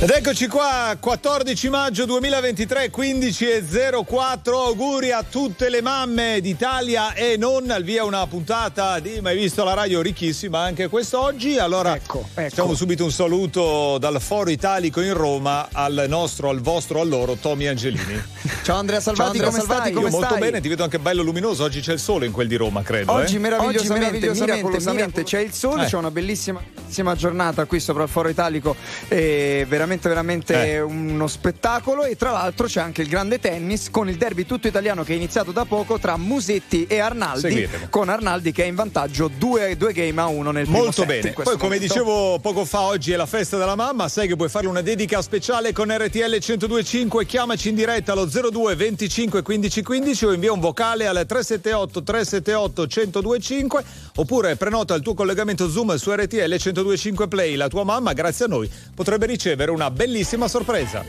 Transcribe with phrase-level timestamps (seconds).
[0.00, 3.64] Ed eccoci qua, 14 maggio 2023, 15 e
[4.06, 4.62] 04.
[4.62, 9.64] Auguri a tutte le mamme d'Italia e non al via una puntata di Mai visto
[9.64, 11.58] la radio ricchissima anche quest'oggi.
[11.58, 12.48] Allora, ecco, ecco.
[12.48, 17.34] facciamo subito un saluto dal Foro Italico in Roma al nostro, al vostro, al loro
[17.34, 18.22] Tommy Angelini.
[18.62, 19.92] Ciao Andrea Salvati, Ciao Andrea come Salvati, stai?
[19.94, 20.40] come Io molto stai?
[20.40, 21.64] bene, ti vedo anche bello luminoso.
[21.64, 23.10] Oggi c'è il sole in quel di Roma, credo.
[23.10, 23.38] Oggi eh?
[23.40, 25.86] meravigliosamente, Oggi meravigliosamente, miracolosamente c'è il sole, Eh.
[25.86, 28.76] c'è una bellissima, bellissima giornata qui sopra il Foro Italico,
[29.08, 30.80] e veramente veramente Eh.
[30.80, 35.02] uno spettacolo e tra l'altro c'è anche il grande tennis con il derby tutto italiano
[35.04, 37.86] che è iniziato da poco tra Musetti e Arnaldi, Seguitelo.
[37.90, 41.06] con Arnaldi che è in vantaggio due, due game a uno nel primo Molto set
[41.06, 41.32] bene.
[41.32, 41.86] Poi, come momento.
[41.86, 44.08] dicevo poco fa, oggi è la festa della mamma.
[44.08, 47.24] Sai che puoi fare una dedica speciale con RTL 1025.
[47.26, 52.82] Chiamaci in diretta allo 02 25 15 15 o invia un vocale al 378 378
[52.82, 53.84] 1025
[54.16, 57.54] oppure prenota il tuo collegamento Zoom su RTL 1025 Play.
[57.56, 61.04] La tua mamma, grazie a noi, potrebbe ricevere una bellissima sorpresa.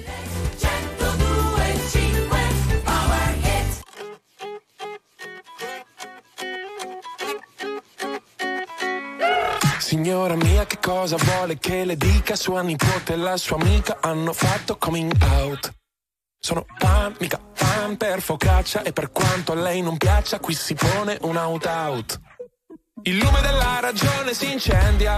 [9.79, 12.35] Signora mia, che cosa vuole che le dica?
[12.35, 15.73] Sua nipote e la sua amica hanno fatto coming out.
[16.39, 20.75] Sono fan, mica fan per focaccia e per quanto a lei non piaccia, qui si
[20.75, 22.19] pone un out-out.
[23.01, 25.17] Il lume della ragione si incendia.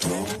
[0.00, 0.40] Don't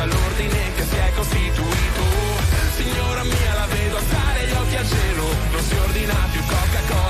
[0.00, 2.02] si arresta l'ordine che si è costituito.
[2.76, 7.09] Signora mia, la vedo alzare gli occhi al cielo, non si ordina più Coca-Cola.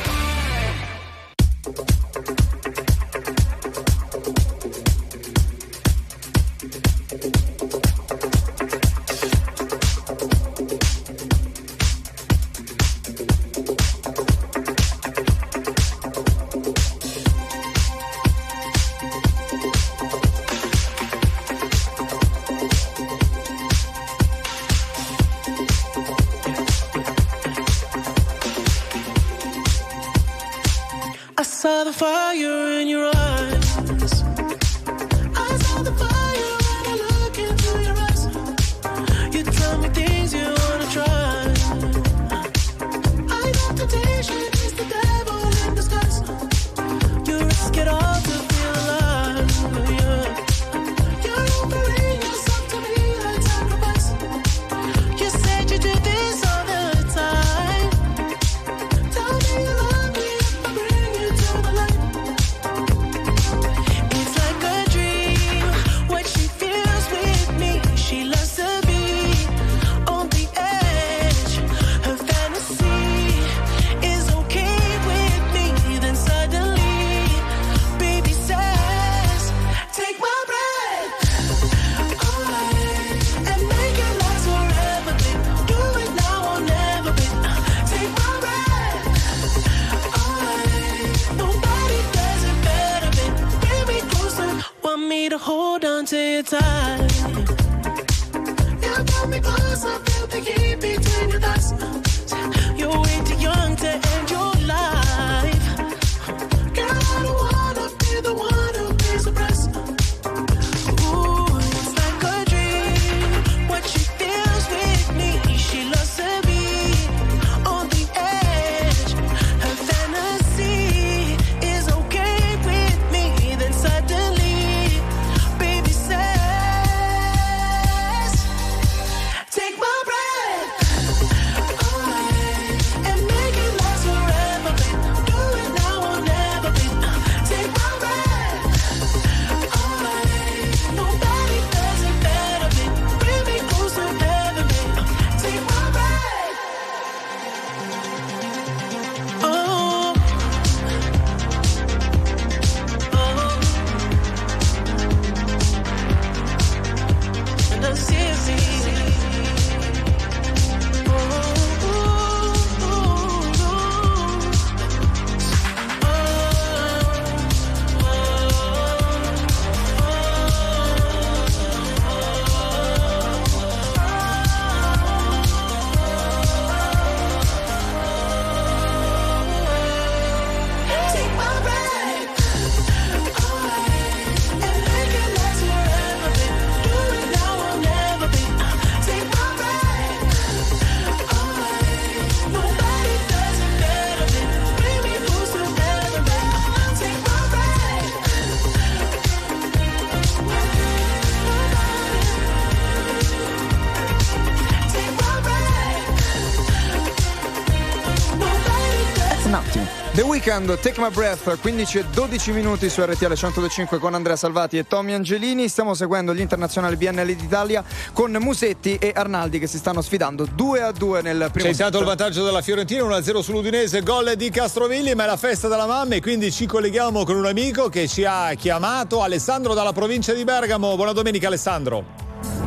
[210.41, 214.77] The Weeknd, Take My Breath, 15 e 12 minuti su RTL 125 con Andrea Salvati
[214.77, 215.67] e Tommy Angelini.
[215.67, 217.83] Stiamo seguendo gli internazionali BNL d'Italia
[218.13, 221.99] con Musetti e Arnaldi che si stanno sfidando 2 a 2 nel primo C'è stato
[221.99, 226.15] il vantaggio della Fiorentina 1-0 sull'Udinese, gol di Castrovilli, ma è la festa della mamma
[226.15, 230.43] e quindi ci colleghiamo con un amico che ci ha chiamato, Alessandro dalla provincia di
[230.43, 230.95] Bergamo.
[230.95, 232.03] Buona domenica Alessandro.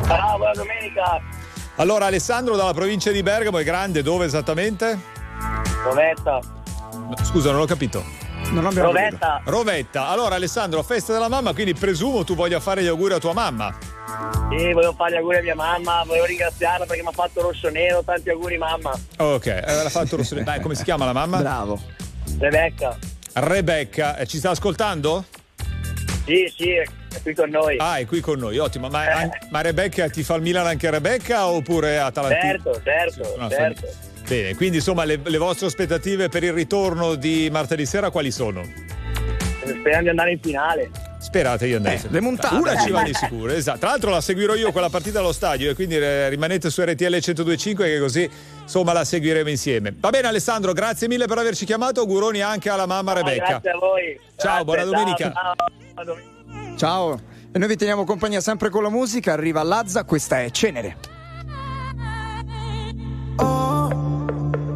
[0.05, 1.21] Ciao, buona domenica.
[1.75, 4.97] Allora Alessandro dalla provincia di Bergamo è grande, dove esattamente?
[5.83, 6.39] Rovetta.
[7.23, 8.03] Scusa, non ho capito.
[8.51, 9.17] Non abbiamo capito.
[9.17, 9.41] Rovetta.
[9.45, 10.07] Rovetta.
[10.07, 13.75] Allora Alessandro, festa della mamma, quindi presumo tu voglia fare gli auguri a tua mamma.
[14.49, 17.69] Sì, volevo fare gli auguri a mia mamma, volevo ringraziarla perché mi ha fatto rosso
[17.69, 18.91] nero, tanti auguri mamma.
[19.17, 20.35] Ok, eh, l'ha fatto rosso.
[20.35, 21.39] Dai, come si chiama la mamma?
[21.39, 21.79] Bravo.
[22.39, 22.97] Rebecca.
[23.33, 25.25] Rebecca, eh, ci sta ascoltando?
[26.25, 26.85] Sì, sì, è
[27.21, 27.77] qui con noi.
[27.77, 28.87] Ah, è qui con noi, ottimo.
[28.89, 32.39] Ma, ma Rebecca ti fa il Milan anche Rebecca oppure Atalanta?
[32.39, 33.87] Certo, certo, No, certo.
[34.27, 38.63] Bene, quindi insomma le, le vostre aspettative per il ritorno di martedì sera quali sono?
[39.63, 40.89] Speriamo di andare in finale.
[41.19, 41.95] Sperate io andare.
[41.95, 42.55] Eh, le montate.
[42.55, 43.79] Una ci va di sicuro, esatto.
[43.79, 47.03] Tra l'altro la seguirò io quella partita allo stadio e quindi eh, rimanete su RTL
[47.03, 48.29] 1025 che così
[48.61, 49.93] insomma la seguiremo insieme.
[49.97, 53.59] Va bene Alessandro, grazie mille per averci chiamato, auguroni anche alla mamma Rebecca.
[53.59, 54.19] Grazie a voi.
[54.37, 55.33] Ciao, Grazie, buona domenica.
[55.95, 56.17] ciao.
[56.77, 57.21] Ciao.
[57.51, 59.33] E noi vi teniamo compagnia sempre con la musica.
[59.33, 61.14] Arriva Lazza, questa è Cenere.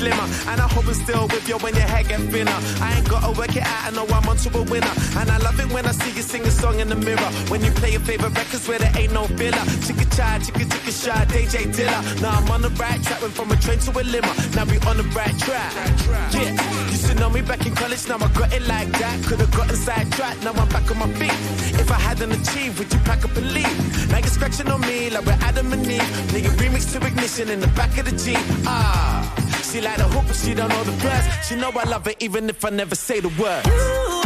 [0.00, 0.26] slimmer.
[0.50, 2.58] And I hope it's still with you when your hair get thinner.
[2.80, 4.94] I ain't gotta work it out, I know I'm onto a winner.
[5.20, 7.30] And I love it when I see you sing a song in the mirror.
[7.52, 9.64] When you play your favorite records where there ain't no filler.
[9.84, 12.00] Chicka chai, chicka chicka shy, DJ Dilla.
[12.22, 14.32] Now I'm on the right track, went from a train to a limo.
[14.56, 15.72] Now we on the right track.
[16.32, 16.50] Yeah,
[16.88, 19.16] used to know me back in college, now I got it like that.
[19.26, 21.36] Could've gotten sidetracked, now I'm back on my feet.
[21.82, 24.10] If I hadn't achieved, would you pack up and leave?
[24.10, 26.10] Now you're scratching on me like we're Adam and Eve.
[26.32, 28.38] Nigga remix to ignition in the back of the Jeep.
[28.66, 29.19] Ah,
[29.70, 31.48] she like the hoop, but she don't know the verse.
[31.48, 33.64] She know I love her even if I never say the word.
[33.66, 34.19] You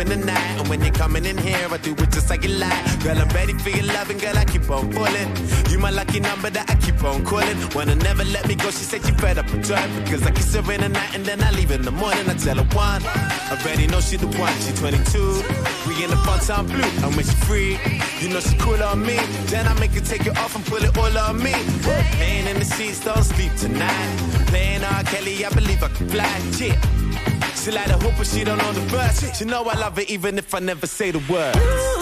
[0.00, 0.58] in the night?
[0.58, 2.80] And when you're coming in here, I do it just like you like.
[3.02, 5.28] Girl, I'm ready for your loving, girl, I keep on pulling.
[5.70, 7.56] You my lucky number that I keep on calling.
[7.74, 10.04] Wanna never let me go, she said she fed up with driving.
[10.04, 12.28] Because I kiss her in the night and then I leave in the morning.
[12.28, 13.02] I tell her one.
[13.04, 15.42] I already know she the one, she 22.
[15.86, 17.78] We in the fun time blue, and when she free,
[18.20, 19.16] you know she cool on me.
[19.46, 21.52] Then I make her take it off and pull it all on me.
[22.18, 24.16] Playing in the seats, don't sleep tonight.
[24.46, 25.02] Playing R.
[25.04, 26.40] Kelly, I believe I can fly.
[26.58, 26.89] Yeah.
[27.62, 29.36] She like the hoop, but she don't know the verse.
[29.38, 31.99] She know I love her even if I never say the word.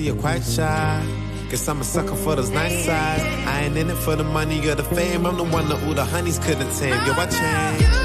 [0.00, 1.04] See you're quite shy.
[1.50, 3.22] Guess I'm a sucker for those nice sides.
[3.46, 5.26] I ain't in it for the money or the fame.
[5.26, 7.00] I'm the one that all the honeys couldn't tame.
[7.06, 7.99] Yo, I changed.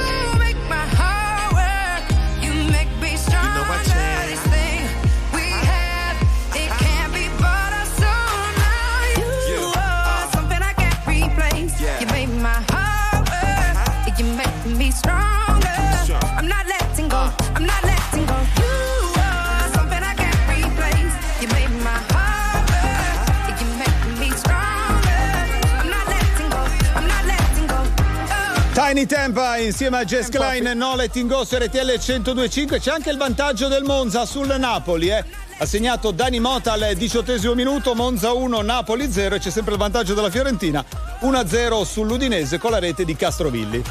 [28.95, 32.79] Tiny Tempa insieme a Jess Klein, no letting go su RTL 1025.
[32.79, 35.21] C'è anche il vantaggio del Monza sul Napoli, eh.
[35.57, 39.79] Ha segnato Dani Mota al diciottesimo minuto, Monza 1, Napoli 0 e c'è sempre il
[39.79, 40.81] vantaggio della Fiorentina
[41.19, 43.83] 1-0 sull'Udinese con la rete di Castrovilli.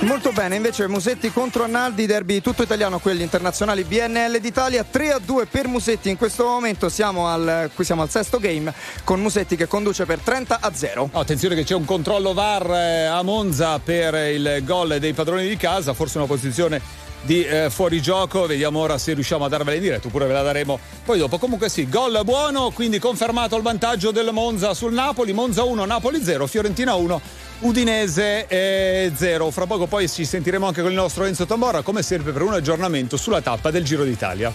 [0.00, 5.18] Molto bene, invece Musetti contro Annaldi, derby tutto italiano, quelli internazionali BNL d'Italia, 3 a
[5.18, 6.08] 2 per Musetti.
[6.08, 10.20] In questo momento siamo al, qui siamo al sesto game con Musetti che conduce per
[10.20, 11.10] 30 a 0.
[11.12, 15.48] Oh, attenzione che c'è un controllo VAR eh, a Monza per il gol dei padroni
[15.48, 16.80] di casa, forse una posizione
[17.22, 20.78] di eh, fuorigioco, vediamo ora se riusciamo a darvela in diretta, oppure ve la daremo
[21.04, 21.38] poi dopo.
[21.38, 26.22] Comunque sì, gol buono, quindi confermato il vantaggio del Monza sul Napoli, Monza 1, Napoli
[26.22, 27.20] 0, Fiorentina 1,
[27.60, 29.50] Udinese 0.
[29.50, 32.54] Fra poco poi ci sentiremo anche con il nostro Enzo Tambora, come sempre per un
[32.54, 34.52] aggiornamento sulla tappa del Giro d'Italia.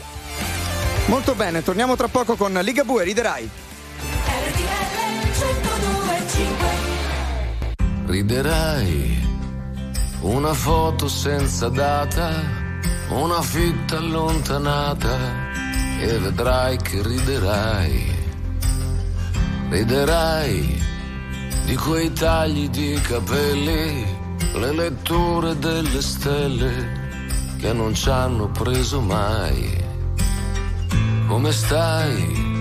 [1.08, 3.50] Molto bene, torniamo tra poco con Liga Bue, riderai.
[8.06, 9.32] Riderai
[10.24, 12.32] una foto senza data,
[13.10, 15.18] una fitta allontanata
[16.00, 18.22] e vedrai che riderai.
[19.70, 20.82] Riderai
[21.66, 24.06] di quei tagli di capelli,
[24.56, 27.02] le letture delle stelle
[27.58, 29.82] che non ci hanno preso mai.
[31.28, 32.52] Come stai?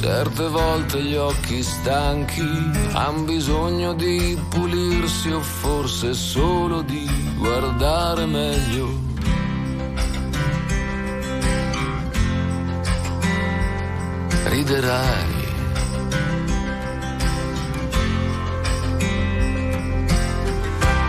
[0.00, 2.40] Certe volte gli occhi stanchi
[2.92, 9.09] han bisogno di pulirsi o forse solo di guardare meglio.
[14.44, 15.48] Riderai.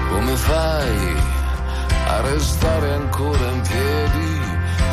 [0.10, 1.16] Come fai
[2.08, 4.40] a restare ancora in piedi?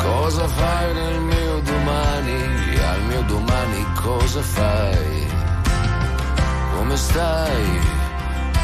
[0.01, 2.77] Cosa fai nel mio domani?
[2.79, 5.27] Al mio domani cosa fai?
[6.75, 7.97] Come stai?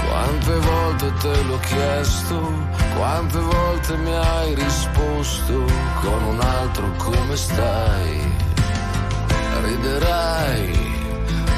[0.07, 2.53] Quante volte te l'ho chiesto,
[2.95, 5.65] quante volte mi hai risposto
[6.01, 8.34] con un altro come stai?
[9.65, 10.71] Riderai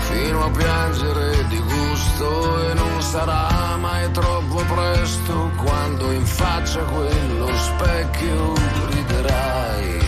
[0.10, 7.54] fino a piangere di gusto e non sarà mai troppo presto quando in faccia quello
[7.54, 8.54] specchio
[8.92, 10.00] riderai.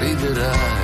[0.00, 0.83] Riderai.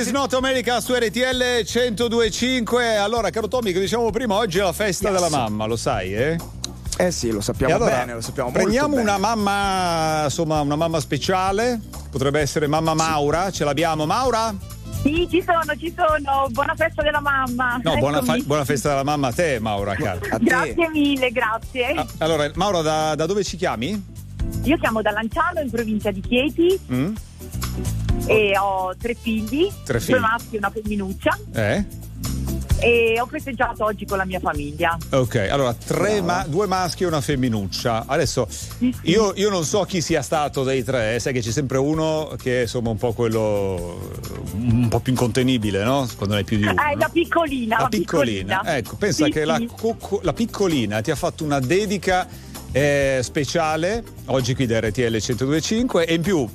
[0.00, 2.96] Is not America su RTL 1025.
[2.96, 6.38] Allora, caro Tommy, che diciamo prima, oggi è la festa della mamma, lo sai, eh?
[6.98, 9.02] Eh sì, lo sappiamo allora, bene, lo sappiamo molto Prendiamo bene.
[9.02, 11.80] una mamma, insomma, una mamma speciale.
[12.10, 13.50] Potrebbe essere mamma Maura.
[13.50, 14.54] Ce l'abbiamo, Maura?
[15.02, 16.46] Sì, ci sono, ci sono.
[16.50, 17.80] Buona festa della mamma.
[17.82, 20.18] No, buona, fa- buona festa della mamma a te, Maura, cara.
[20.40, 21.92] Grazie mille, grazie.
[21.94, 24.18] Ah, Allora, Maura, da, da dove ci chiami?
[24.64, 27.14] Io chiamo da Lanciano in provincia di Chieti Mm?
[28.26, 30.18] E ho tre figli, Tre due figli.
[30.18, 31.84] maschi e una femminuccia Eh?
[32.82, 34.96] e ho festeggiato oggi con la mia famiglia.
[35.10, 38.04] Ok, allora tre ma- due maschi e una femminuccia.
[38.06, 38.48] Adesso
[39.02, 42.34] io, io non so chi sia stato dei tre, eh, sai che c'è sempre uno
[42.40, 44.08] che è insomma un po' quello
[44.54, 46.08] un po' più incontenibile, no?
[46.16, 46.72] Quando ne hai più di uno.
[46.72, 48.76] Eh, la piccolina, La la piccolina.
[48.76, 52.26] Ecco, pensa Sì, che la, cocco- la piccolina ti ha fatto una dedica
[52.72, 56.48] eh, speciale oggi qui da RTL 1025 e in più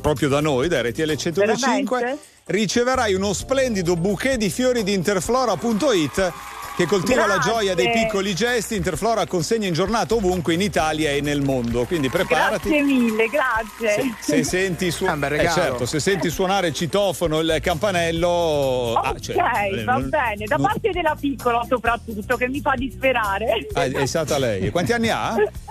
[0.00, 2.24] proprio da noi, da RTL 1025, Veramente?
[2.46, 6.32] riceverai uno splendido bouquet di fiori di interflora.it
[6.76, 7.50] che coltiva la Grazie.
[7.52, 8.74] gioia dei piccoli gesti.
[8.74, 11.84] Interflora consegna in giornata ovunque in Italia e nel mondo.
[11.84, 12.68] Quindi preparati.
[12.70, 14.14] Grazie mille, grazie.
[14.18, 18.94] Se senti, su- Ah, eh, certo, se senti suonare il citofono, il campanello.
[18.94, 19.36] ah, Ok, cioè,
[19.72, 23.66] eh, va non- bene, da non- parte della piccola soprattutto che mi fa disperare.
[23.74, 24.62] Ah, è stata lei.
[24.66, 25.34] E quanti anni ha?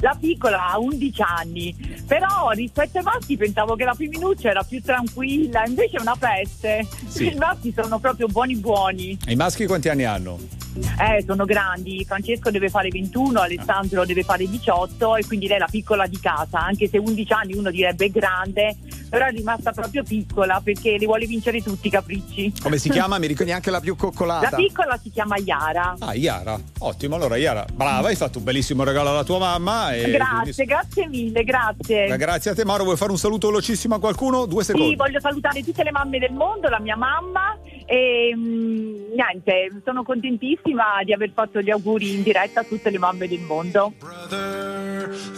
[0.00, 1.74] La piccola ha 11 anni,
[2.06, 6.86] però rispetto ai maschi pensavo che la femminuccia era più tranquilla, invece è una peste.
[7.06, 7.32] Sì.
[7.32, 9.16] I maschi sono proprio buoni buoni.
[9.26, 10.38] I maschi quanti anni hanno?
[10.74, 12.04] Eh, sono grandi.
[12.04, 16.18] Francesco deve fare 21, Alessandro deve fare 18 e quindi lei è la piccola di
[16.18, 18.76] casa, anche se 11 anni uno direbbe grande,
[19.08, 22.54] però è rimasta proprio piccola perché li vuole vincere tutti i capricci.
[22.60, 23.18] Come si chiama?
[23.18, 24.48] Mi ricordi neanche la più coccolata.
[24.50, 25.96] La piccola si chiama Iara.
[25.98, 26.58] Ah, Iara.
[26.78, 27.16] Ottimo.
[27.16, 29.94] Allora, Iara, brava, hai fatto un bellissimo regalo alla tua mamma.
[29.94, 32.16] E Grazie, quindi- grazie mille, grazie.
[32.16, 32.82] Grazie a te, Mauro.
[32.84, 34.46] Vuoi fare un saluto velocissimo a qualcuno?
[34.46, 34.88] Due secondi.
[34.90, 40.02] Sì, voglio salutare tutte le mamme del mondo, la mia mamma e mm, niente, sono
[40.02, 43.92] contentissima di aver fatto gli auguri in diretta a tutte le mamme del mondo.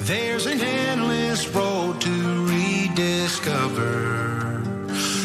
[0.06, 2.10] There's an endless road to
[2.46, 4.62] rediscover.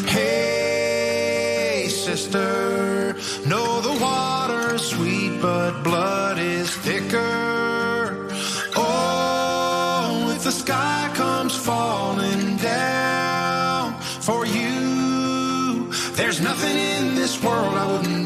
[0.06, 3.14] Hey, sister,
[3.46, 7.89] know the water's sweet, but blood is thicker.
[10.50, 18.19] The sky comes falling down for you, there's nothing in this world I wouldn't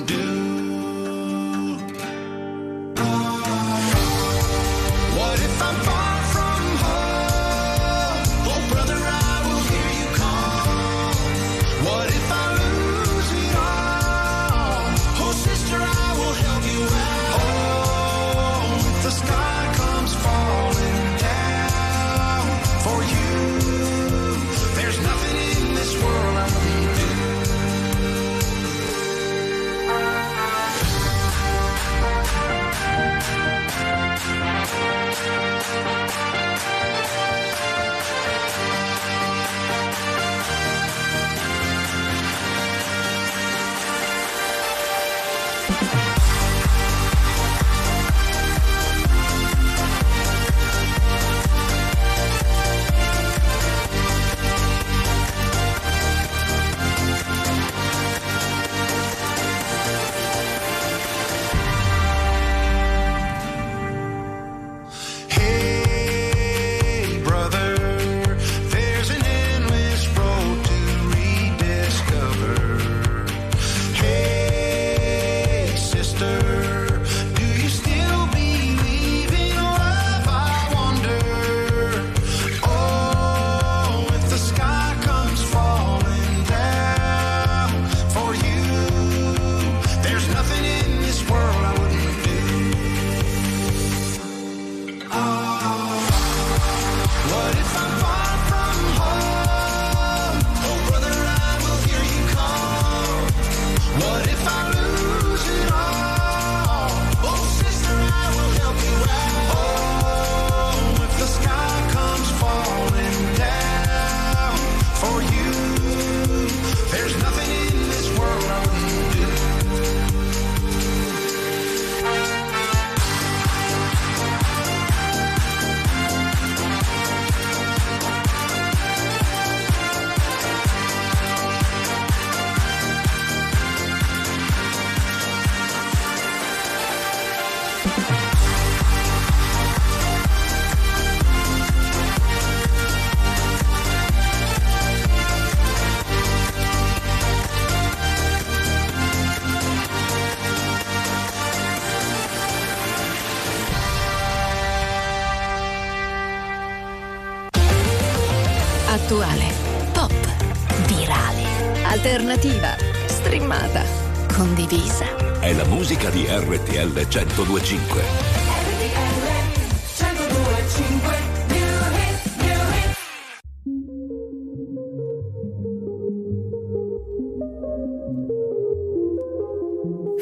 [165.85, 168.03] musica di RTL 1025.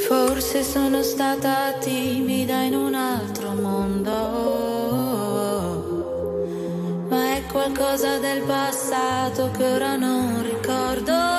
[0.09, 4.11] Forse sono stata timida in un altro mondo,
[7.09, 11.32] ma è qualcosa del passato che ora non ricordo.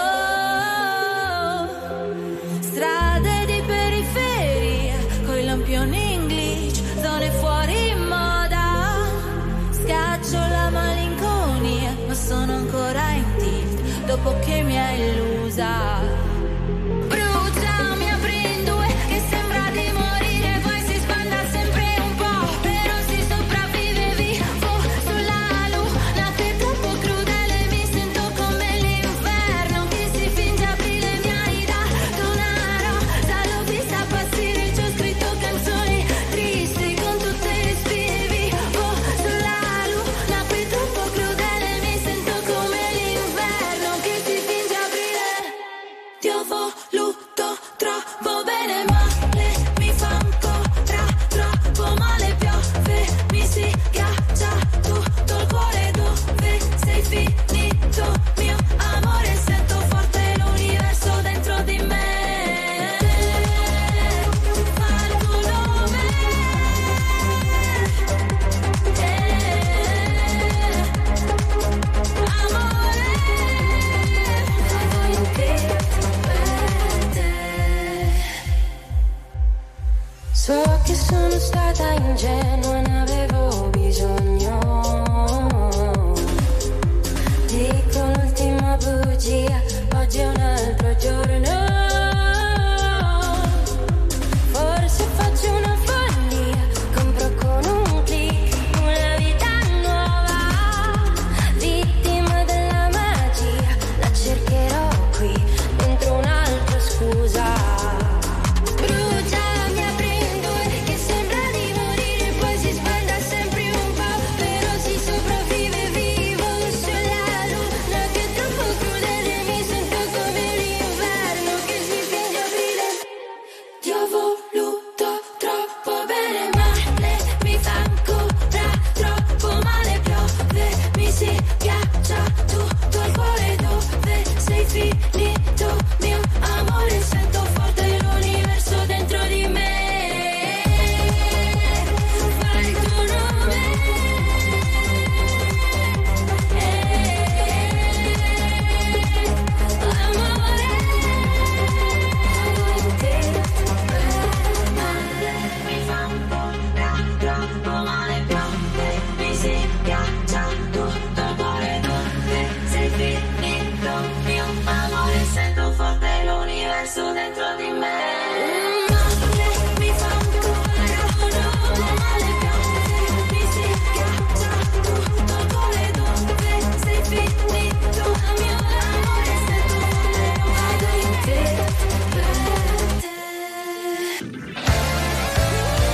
[15.55, 16.02] desire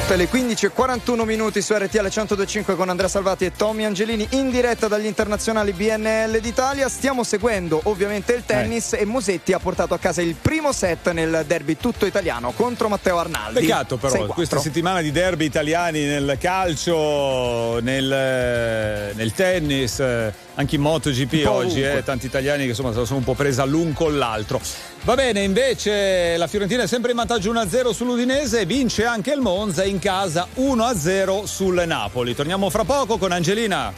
[0.09, 4.87] tutte le 15.41 minuti su RTL 102.5 con Andrea Salvati e Tommy Angelini in diretta
[4.87, 6.89] dagli internazionali BNL d'Italia.
[6.89, 9.01] Stiamo seguendo ovviamente il tennis eh.
[9.01, 13.19] e Musetti ha portato a casa il primo set nel derby tutto italiano contro Matteo
[13.19, 13.59] Arnaldi.
[13.59, 20.81] Peccato però, questa settimana di derby italiani nel calcio, nel, nel tennis, eh, anche in
[20.81, 24.59] MotoGP oggi, eh, tanti italiani che insomma sono un po' presi l'un con l'altro.
[25.03, 29.83] Va bene, invece la Fiorentina è sempre in vantaggio 1-0 sull'Udinese, vince anche il Monza
[29.83, 32.35] in casa 1-0 sul Napoli.
[32.35, 33.91] Torniamo fra poco con Angelina.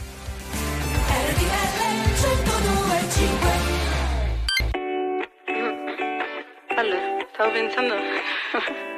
[6.76, 7.00] Allora,
[7.34, 7.94] stavo pensando...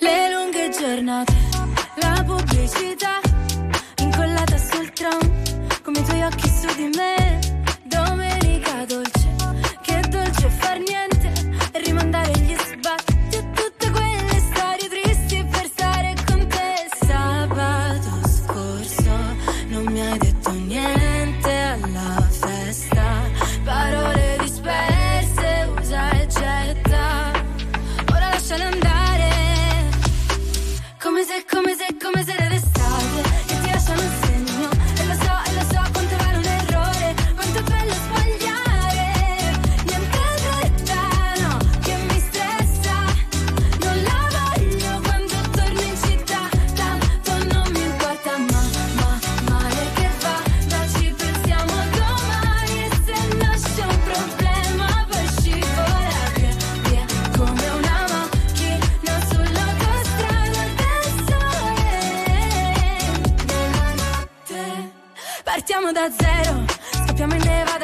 [0.00, 1.34] Le lunghe giornate,
[1.96, 3.20] la pubblicità,
[3.98, 5.18] incollata sul tram,
[5.82, 7.38] come i tuoi occhi su di me,
[7.84, 9.17] domenica dolce
[10.68, 11.32] far niente
[11.82, 12.47] rimandare il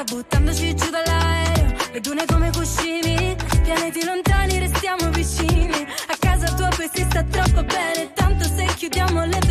[0.04, 1.74] buttandoci giù dall'aereo.
[1.92, 5.86] Vedo noi come cuscini, pianeti lontani restiamo vicini.
[6.08, 9.43] A casa tua poi si sta troppo bene, tanto se chiudiamo le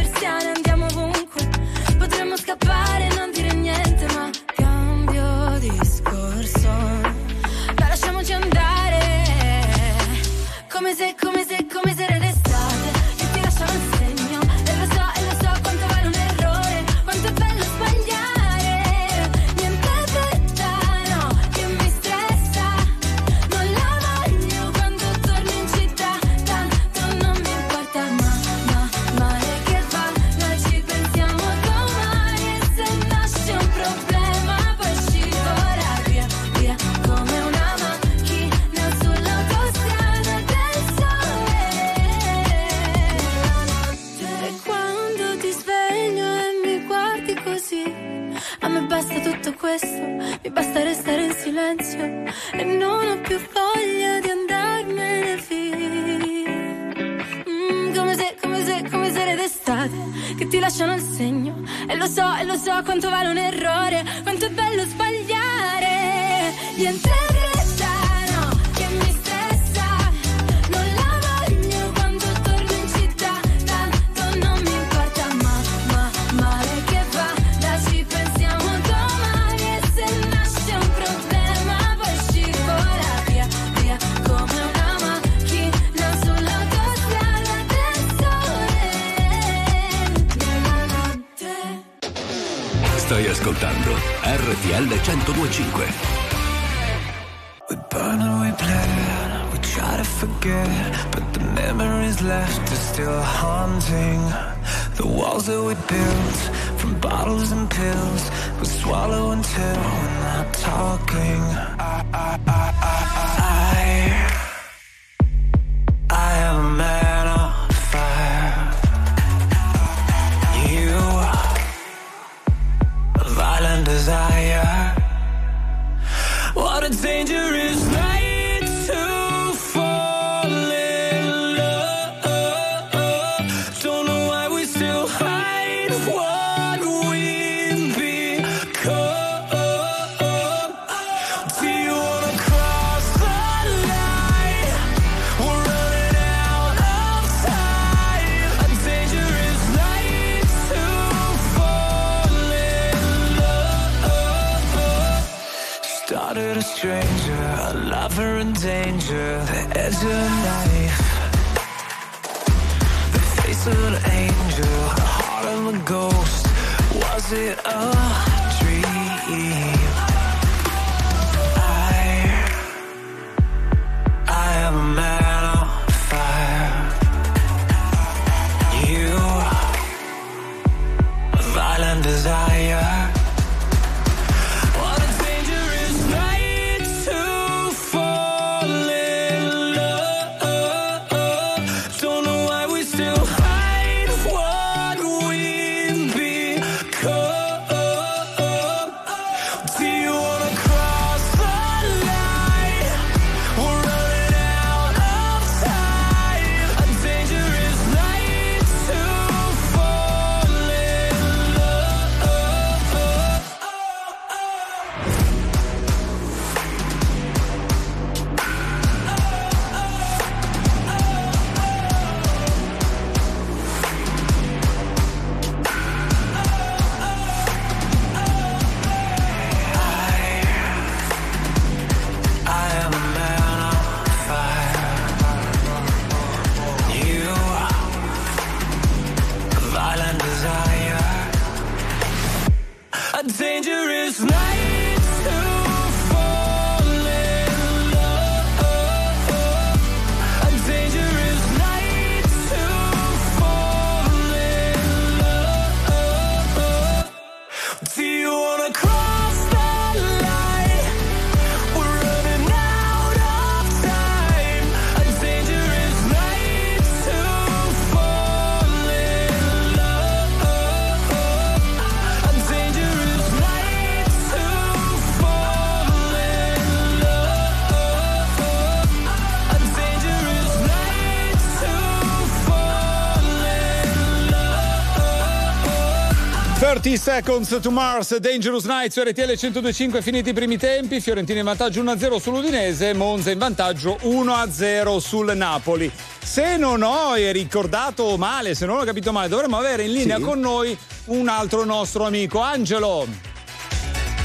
[286.93, 291.81] 15 Seconds to Mars, Dangerous Nights, RTL 1025 finiti i primi tempi, Fiorentina in vantaggio
[291.81, 295.91] 1-0 sull'Udinese, Monza in vantaggio 1-0 sul Napoli.
[296.21, 300.21] Se non ho ricordato male, se non ho capito male, dovremmo avere in linea sì.
[300.21, 303.07] con noi un altro nostro amico, Angelo.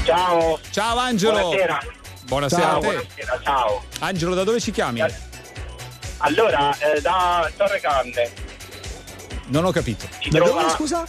[0.03, 0.59] Ciao.
[0.69, 1.39] Ciao Angelo.
[1.39, 1.79] Buonasera.
[2.25, 2.87] Buonasera ciao, a te.
[2.87, 3.83] Buonasera, ciao.
[3.99, 5.03] Angelo, da dove ci chiami?
[6.17, 8.31] Allora, eh, da Torre Grande.
[9.47, 10.07] Non ho capito.
[10.19, 10.61] Ci da trova...
[10.61, 11.07] dove, scusa?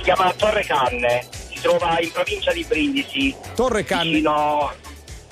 [0.00, 1.26] Si chiama Torre Canne.
[1.52, 3.36] Si trova in provincia di Brindisi.
[3.54, 4.10] Torre Canne.
[4.10, 4.72] Vicino...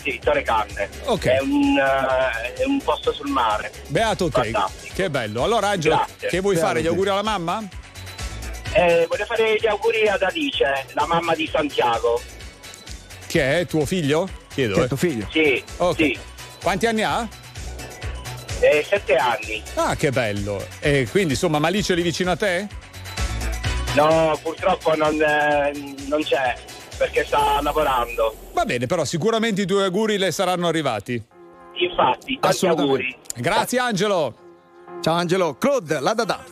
[0.03, 0.91] Sì, Torre Canne.
[1.05, 1.25] Ok.
[1.25, 3.73] È un, eh, è un posto sul mare.
[3.87, 4.51] Beato te.
[4.51, 4.95] Fantastico.
[4.95, 5.43] Che bello.
[5.43, 6.29] Allora Angelo, Grazie.
[6.29, 6.83] che vuoi Beato fare?
[6.83, 7.67] Gli auguri alla mamma?
[8.75, 12.21] Eh, voglio fare gli auguri ad Alice, la mamma di Santiago.
[13.27, 14.29] Che è tuo figlio?
[14.53, 14.75] Chiedo.
[14.75, 14.89] Che è eh.
[14.89, 15.27] tuo figlio?
[15.31, 15.97] Sì, Ok.
[15.97, 16.19] sì.
[16.63, 17.27] Quanti anni ha?
[18.61, 19.63] Eh, sette anni.
[19.75, 20.63] Ah, che bello.
[20.81, 22.69] E quindi insomma Malice è lì vicino a te?
[24.05, 25.73] No, purtroppo non, eh,
[26.07, 26.55] non c'è,
[26.97, 28.35] perché sta lavorando.
[28.53, 31.21] Va bene, però sicuramente i tuoi auguri le saranno arrivati.
[31.75, 33.17] Infatti, tanti auguri.
[33.37, 34.35] Grazie Angelo.
[35.01, 35.57] Ciao Angelo.
[35.59, 36.45] Claude, la Dada.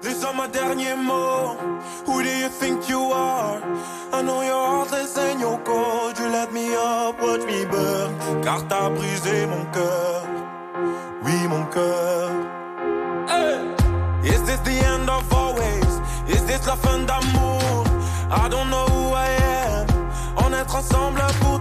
[0.00, 1.60] These are my derniers mots.
[2.06, 3.62] Who do you think you are?
[4.12, 6.18] I know you're heartless and you're cold.
[6.18, 8.42] You let me up, watch me burn.
[8.42, 10.22] Car t'as brisé mon cœur.
[11.24, 12.30] Oui, mon cœur.
[13.28, 14.28] Hey!
[14.28, 15.81] Is this the end of always?
[16.28, 17.84] Is this la fin d'amour?
[18.30, 19.28] I don't know who I
[19.66, 19.86] am.
[20.36, 21.51] On est ensemble pour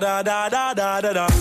[0.00, 1.33] da da da da da da.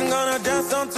[0.00, 0.97] I'm gonna dance until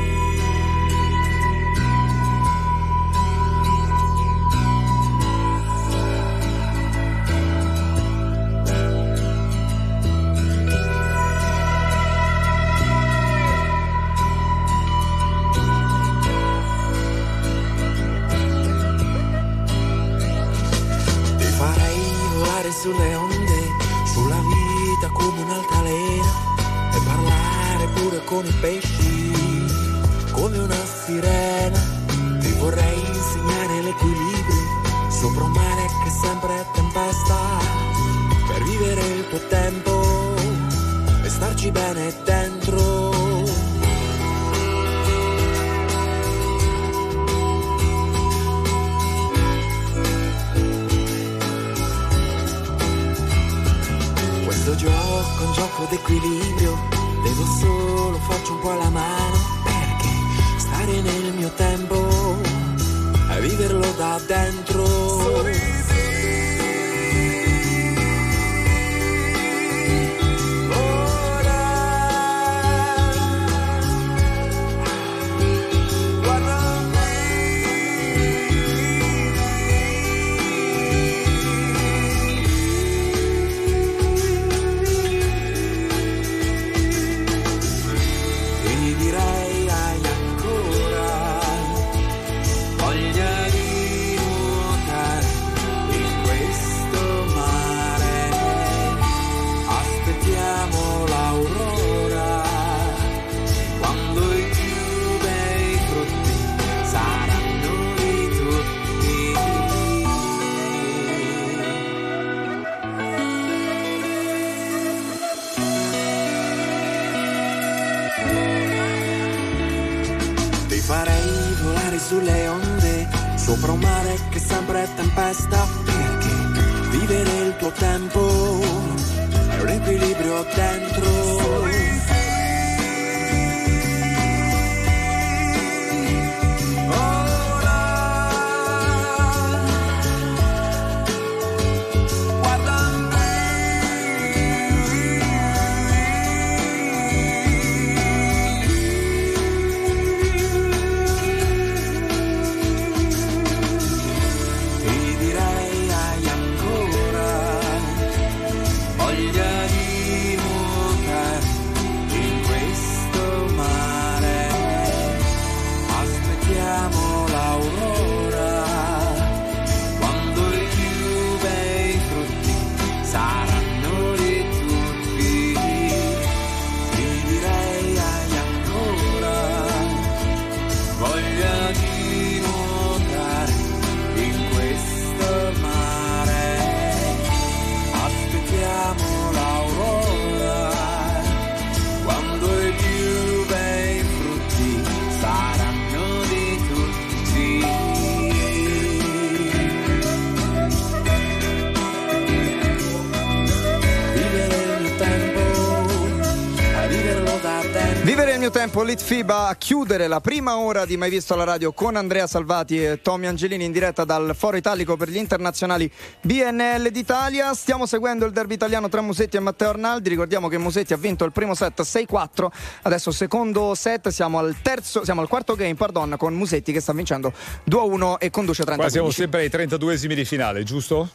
[208.81, 211.71] Vivere il mio tempo, Litfiba a chiudere la prima ora di Mai Visto alla Radio
[211.71, 216.89] con Andrea Salvati e Tommy Angelini in diretta dal Foro Italico per gli internazionali BNL
[216.89, 217.53] d'Italia.
[217.53, 220.09] Stiamo seguendo il derby italiano tra Musetti e Matteo Arnaldi.
[220.09, 222.47] Ricordiamo che Musetti ha vinto il primo set 6-4,
[222.83, 226.93] adesso secondo set, siamo al terzo, siamo al quarto game, pardon, con Musetti che sta
[226.93, 227.33] vincendo
[227.69, 231.09] 2-1 e conduce 30 Qua siamo sempre ai 32esimi di finale, giusto?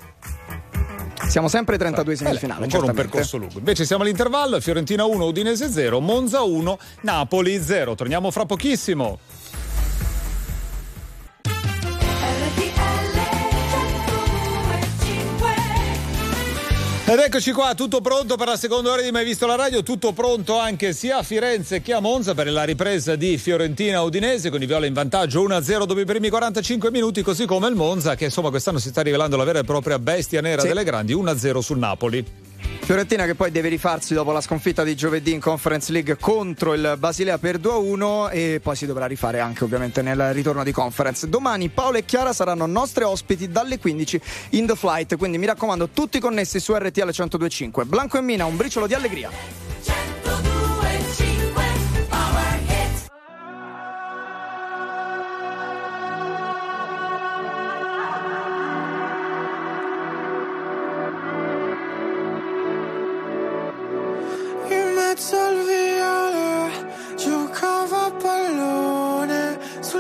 [1.29, 2.63] Siamo sempre ai 32esimi Eh.
[2.63, 3.59] Ancora un percorso lungo.
[3.59, 7.95] Invece siamo all'intervallo, Fiorentina 1, Udinese 0, Monza 1, Napoli 0.
[7.95, 9.19] Torniamo fra pochissimo.
[17.09, 20.13] Ed eccoci qua, tutto pronto per la seconda ora di Mai Visto la Radio, tutto
[20.13, 24.61] pronto anche sia a Firenze che a Monza per la ripresa di Fiorentina Udinese con
[24.61, 28.25] i viola in vantaggio 1-0 dopo i primi 45 minuti, così come il Monza che
[28.25, 30.67] insomma quest'anno si sta rivelando la vera e propria bestia nera Sì.
[30.67, 32.25] delle grandi 1-0 sul Napoli.
[32.87, 36.95] Fiorentina che poi deve rifarsi dopo la sconfitta di giovedì in Conference League contro il
[36.97, 41.29] Basilea per 2-1 e poi si dovrà rifare anche ovviamente nel ritorno di Conference.
[41.29, 44.21] Domani Paolo e Chiara saranno nostre ospiti dalle 15
[44.51, 47.87] in The Flight, quindi mi raccomando tutti connessi su RTL 102.5.
[47.87, 49.31] Blanco e Mina, un briciolo di allegria.
[49.83, 50.66] 102.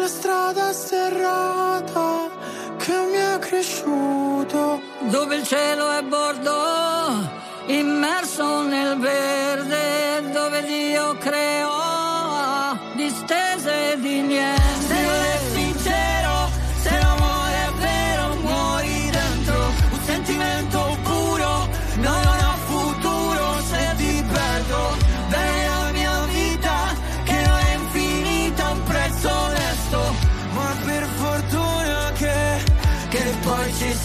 [0.07, 2.28] Sulla strada sterrata
[2.76, 4.80] che mi è cresciuto.
[5.11, 7.28] dove il cielo è bordo,
[7.66, 15.55] immerso nel verde, dove Dio creò distese di niente.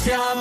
[0.04, 0.41] Siamo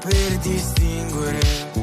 [0.00, 1.79] saper distinguere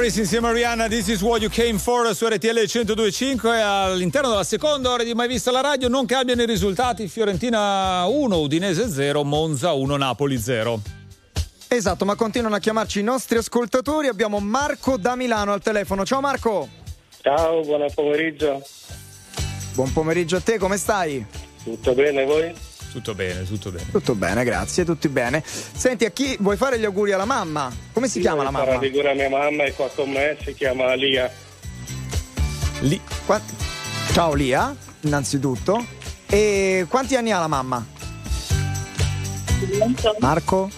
[0.00, 4.44] Harris insieme a Rihanna, This is what you came for su RTL 1025 all'interno della
[4.44, 9.24] seconda ora di Mai Vista la Radio non cambiano i risultati, Fiorentina 1, Udinese 0,
[9.24, 10.80] Monza 1, Napoli 0.
[11.68, 14.08] Esatto, ma continuano a chiamarci i nostri ascoltatori.
[14.08, 16.06] Abbiamo Marco da Milano al telefono.
[16.06, 16.66] Ciao Marco.
[17.20, 18.62] Ciao, buon pomeriggio.
[19.74, 21.22] Buon pomeriggio a te, come stai?
[21.62, 22.69] Tutto bene voi?
[22.92, 23.86] Tutto bene, tutto bene.
[23.90, 25.42] Tutto bene, grazie, tutti bene.
[25.44, 27.72] Senti, a chi vuoi fare gli auguri alla mamma?
[27.92, 28.78] Come si chiama la mamma?
[28.80, 31.30] Figura mia mamma è qua con me, si chiama Lia.
[32.80, 33.40] Li- qua-
[34.12, 35.84] Ciao Lia, innanzitutto.
[36.26, 37.86] E quanti anni ha la mamma?
[40.18, 40.70] Marco?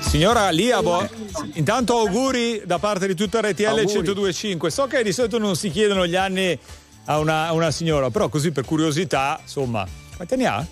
[0.00, 1.08] Signora Lia, bo-
[1.54, 3.84] intanto auguri da parte di tutta RTL Auguri.
[3.86, 4.70] 1025.
[4.70, 6.58] So che di solito non si chiedono gli anni
[7.06, 9.86] a una, a una signora, però così per curiosità, insomma,
[10.18, 10.66] quanti anni ha?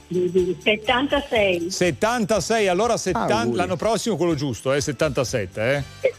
[0.63, 1.71] 76.
[1.71, 3.57] 76, allora 70 Auguri.
[3.57, 6.13] l'anno prossimo quello giusto, eh, 77, eh?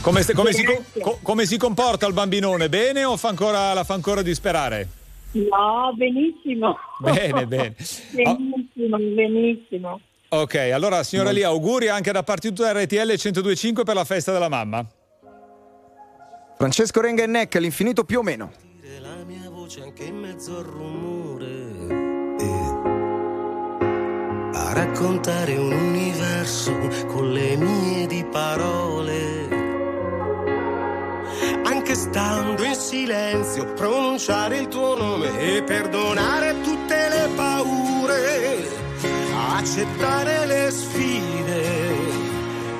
[0.00, 2.68] Come, se- come si, co- co- come si comporta il bambinone?
[2.68, 4.88] Bene o fa ancora, la fa ancora disperare?
[5.32, 6.76] No, benissimo.
[6.98, 7.74] Bene, bene.
[8.10, 10.00] benissimo, benissimo.
[10.30, 14.32] Ok, allora signora Lia, auguri anche da parte di tutta RTL 1025 per la festa
[14.32, 14.84] della mamma.
[16.56, 18.52] Francesco Renga e Neck, l'infinito più o meno.
[19.80, 21.68] Voce anche in mezzo al rumore.
[22.38, 22.48] E
[24.52, 26.72] a raccontare un universo
[27.06, 29.48] con le mie di parole.
[31.64, 38.68] Anche anche stando in silenzio, pronunciare il tuo nome e perdonare tutte le paure,
[39.56, 41.98] accettare le sfide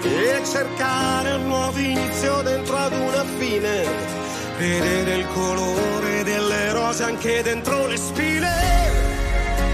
[0.02, 4.19] e cercare un nuovo inizio dentro ad una fine,
[4.60, 8.52] vedere il colore delle rose anche dentro le spine.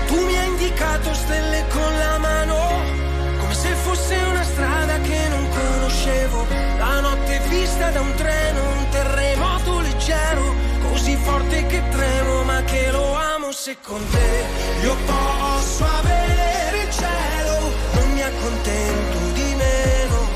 [0.07, 2.57] Tu mi hai indicato stelle con la mano,
[3.41, 6.47] come se fosse una strada che non conoscevo.
[6.79, 10.55] La notte vista da un treno, un terremoto leggero,
[10.89, 14.45] così forte che tremo, ma che lo amo se con te
[14.83, 20.29] io posso avere il cielo, non mi accontento di meno.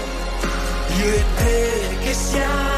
[0.99, 2.70] Io e te che siamo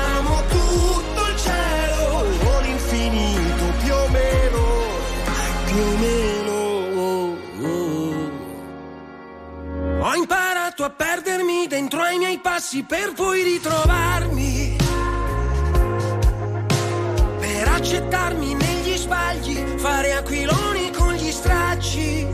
[10.85, 14.77] a perdermi dentro ai miei passi per poi ritrovarmi.
[17.39, 22.27] Per accettarmi negli sbagli, fare aquiloni con gli stracci.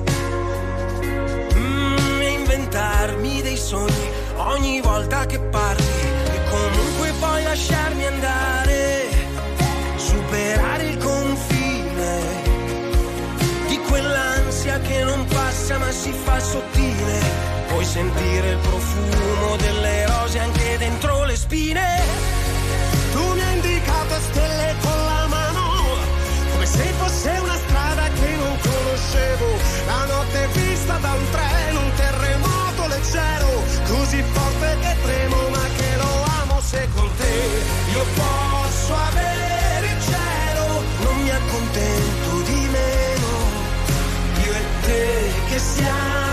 [1.55, 5.85] Mm, e inventarmi dei sogni ogni volta che parli.
[6.33, 9.09] E comunque poi lasciarmi andare.
[9.97, 12.23] Superare il confine
[13.67, 16.88] di quell'ansia che non passa ma si fa sottile.
[17.79, 22.03] Puoi sentire il profumo delle rose anche dentro le spine.
[23.13, 25.63] Tu mi hai indicato stelle con la mano,
[26.51, 29.47] come se fosse una strada che non conoscevo.
[29.87, 35.97] La notte vista da un treno, un terremoto leggero, così forte che tremo, ma che
[35.99, 37.33] lo amo se con te
[37.93, 43.29] io posso avere il cielo, non mi accontento di meno.
[44.43, 46.28] Io e te che siamo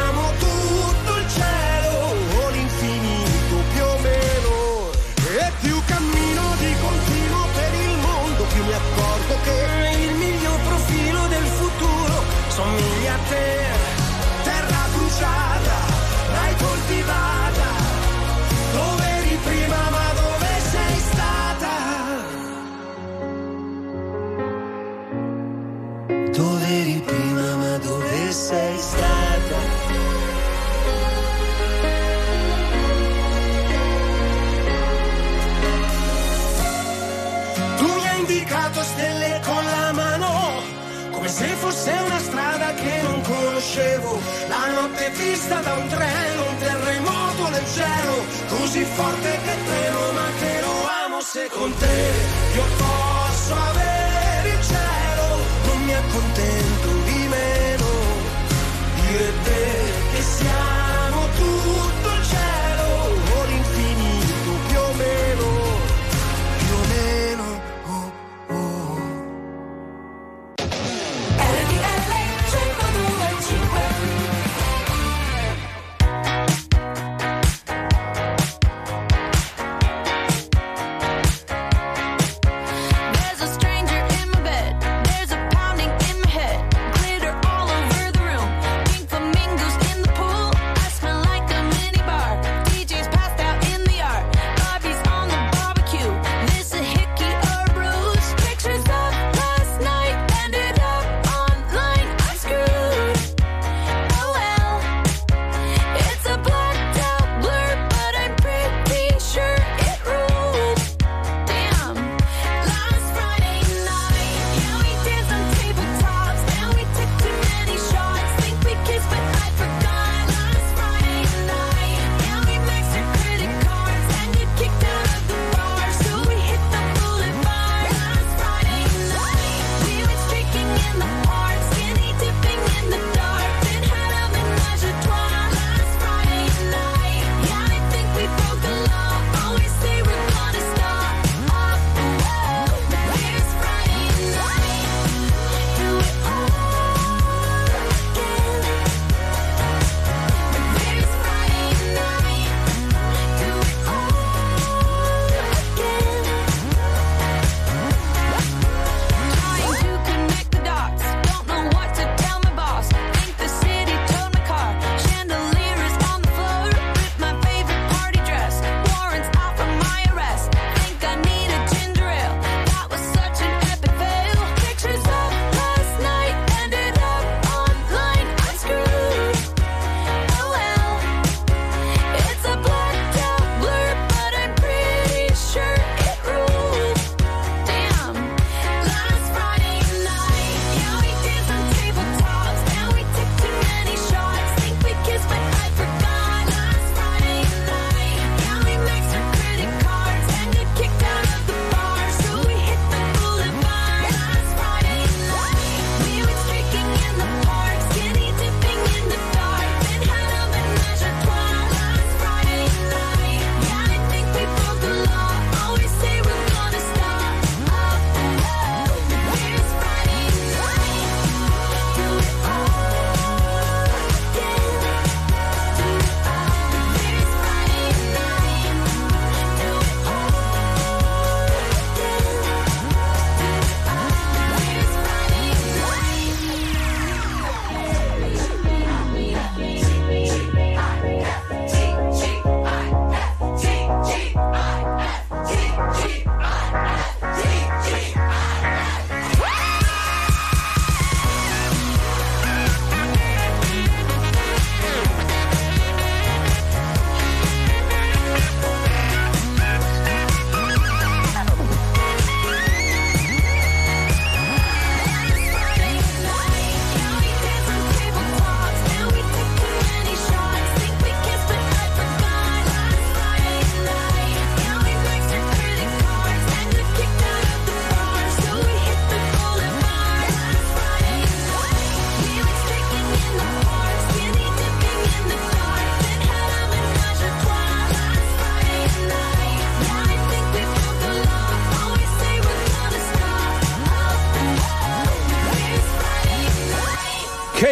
[51.53, 52.14] amo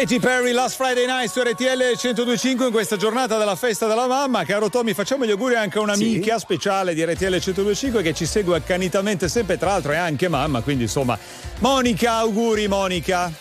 [0.04, 4.44] Katy Perry, Last Friday Night su RTL 1025 in questa giornata della festa della mamma.
[4.44, 8.54] Caro Tommy, facciamo gli auguri anche a un'amica speciale di RTL 1025 che ci segue
[8.54, 11.18] accanitamente sempre, tra l'altro è anche mamma, quindi insomma.
[11.60, 13.32] Monica, auguri Monica.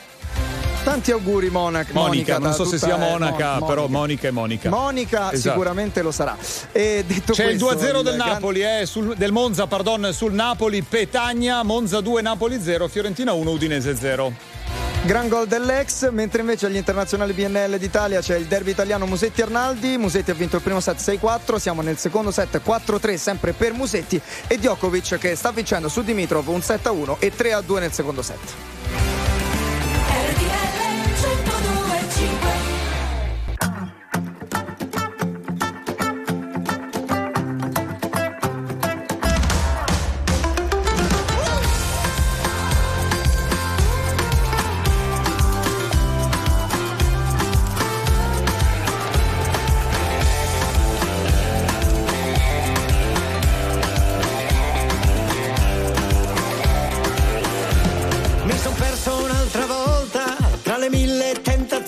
[0.86, 1.92] Tanti auguri Monaca.
[1.92, 4.70] Monica, non da so se sia eh, Monaca, Mon- però Monica è Monica.
[4.70, 5.50] Monica Esatto.
[5.50, 6.38] sicuramente lo sarà.
[6.72, 11.62] C'è il questo, 2-0 del gran- Napoli, eh, sul- del Monza, pardon, sul Napoli, Petagna,
[11.64, 14.53] Monza 2, Napoli 0, Fiorentina 1, Udinese 0.
[15.06, 19.98] Gran gol dell'ex, mentre invece agli internazionali BNL d'Italia c'è il derby italiano Musetti Arnaldi.
[19.98, 24.20] Musetti ha vinto il primo set 6-4, siamo nel secondo set 4-3 sempre per Musetti
[24.48, 28.73] e Djokovic che sta vincendo su Dimitrov un 7-1 e 3-2 nel secondo set.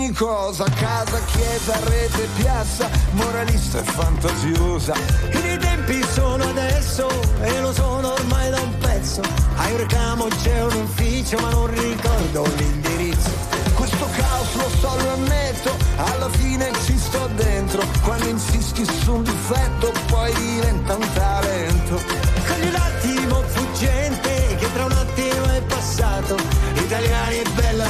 [0.00, 4.94] ogni cosa, casa, chiesa, rete, piazza, moralista e fantasiosa.
[5.30, 7.06] I miei tempi sono adesso
[7.42, 9.20] e lo sono ormai da un pezzo.
[9.56, 13.30] A Eurcamo c'è un ufficio ma non ricordo l'indirizzo.
[13.74, 17.82] Questo caos lo so, lo ammetto, alla fine ci sto dentro.
[18.02, 22.00] Quando insisti su un difetto poi diventa un talento.
[22.46, 25.19] Cogli un attimo fuggente che tra un attimo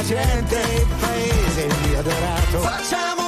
[0.03, 2.59] gente, il paese vi adorato.
[2.59, 3.20] Facciamo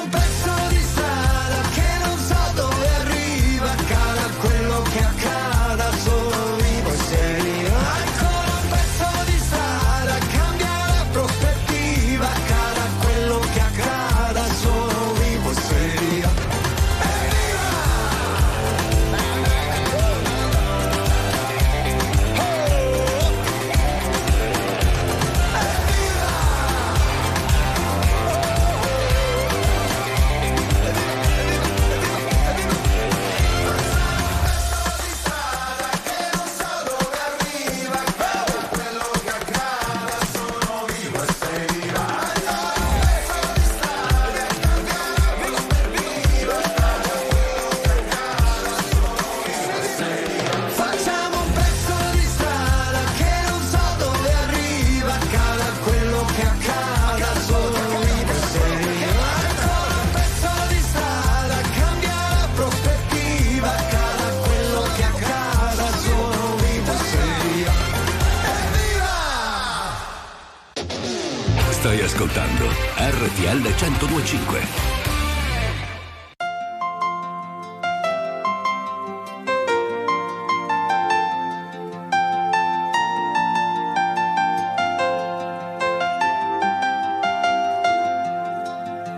[73.05, 74.59] RTL 1025.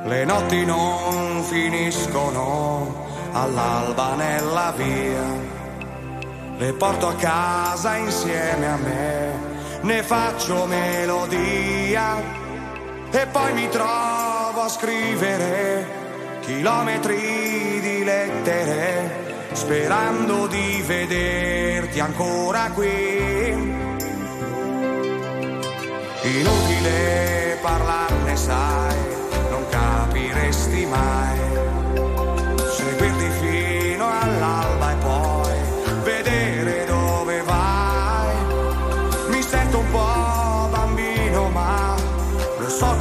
[0.06, 5.24] Le notti non finiscono all'alba nella via.
[6.58, 9.32] Le porto a casa insieme a me,
[9.82, 12.45] ne faccio melodia
[13.18, 16.04] e poi mi trovo a scrivere
[16.42, 23.84] chilometri di lettere, sperando di vederti ancora qui.
[26.24, 28.98] Inutile parlarne, sai,
[29.50, 31.75] non capiresti mai.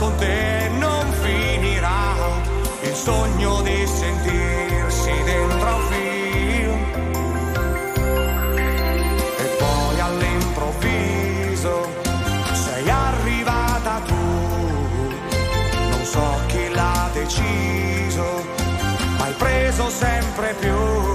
[0.05, 0.95] Con te non
[3.05, 6.79] sogno di sentirsi dentro a un film.
[9.39, 11.87] E poi all'improvviso
[12.53, 14.25] sei arrivata tu,
[15.91, 18.45] non so chi l'ha deciso,
[19.19, 21.14] ma hai preso sempre più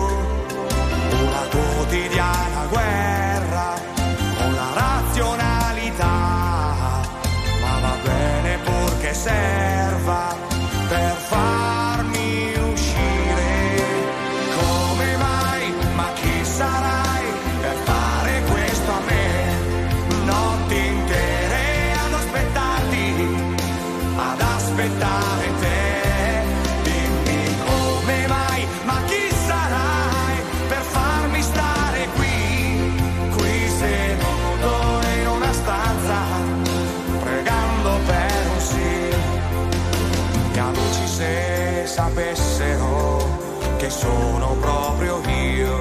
[43.89, 45.77] sono proprio io,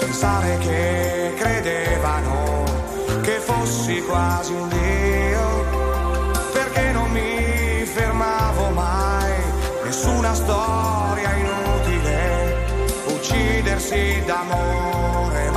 [0.00, 2.64] pensare che credevano
[3.22, 5.64] che fossi quasi un dio,
[6.52, 9.32] perché non mi fermavo mai,
[9.84, 12.66] nessuna storia inutile,
[13.06, 15.50] uccidersi d'amore,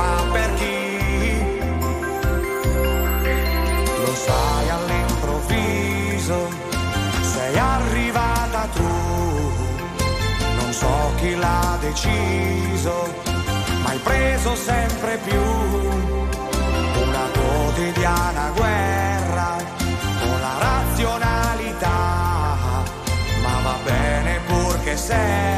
[11.26, 12.94] chi l'ha deciso,
[13.82, 15.42] ma hai preso sempre più.
[17.02, 19.56] Una quotidiana guerra
[20.20, 21.98] con la razionalità,
[23.42, 25.55] ma va bene purché serva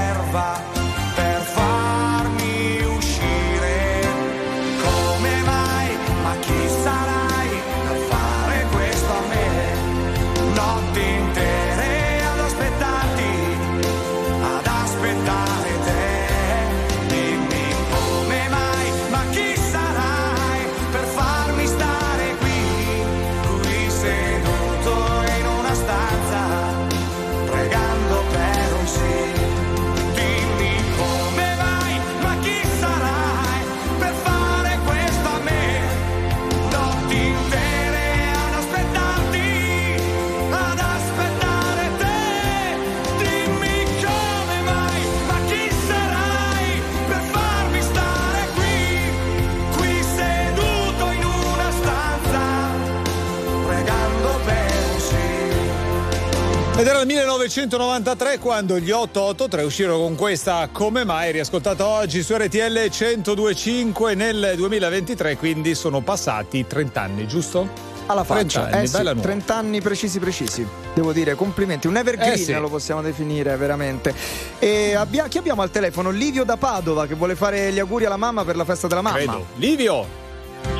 [57.58, 64.52] 1993 quando gli 883 uscirono con questa Come mai riascoltata oggi su RTL 1025 nel
[64.54, 67.68] 2023, quindi sono passati 30 anni, giusto?
[68.06, 69.28] Alla 30 faccia, anni, eh sì, bella nuova.
[69.28, 70.64] 30 anni precisi precisi.
[70.94, 71.88] Devo dire, complimenti.
[71.88, 72.52] Un evergreen Eh sì.
[72.54, 74.14] lo possiamo definire veramente.
[74.60, 76.10] E abbia- chi abbiamo al telefono?
[76.10, 79.16] Livio da Padova che vuole fare gli auguri alla mamma per la festa della mamma.
[79.16, 79.46] Credo.
[79.56, 80.06] Livio!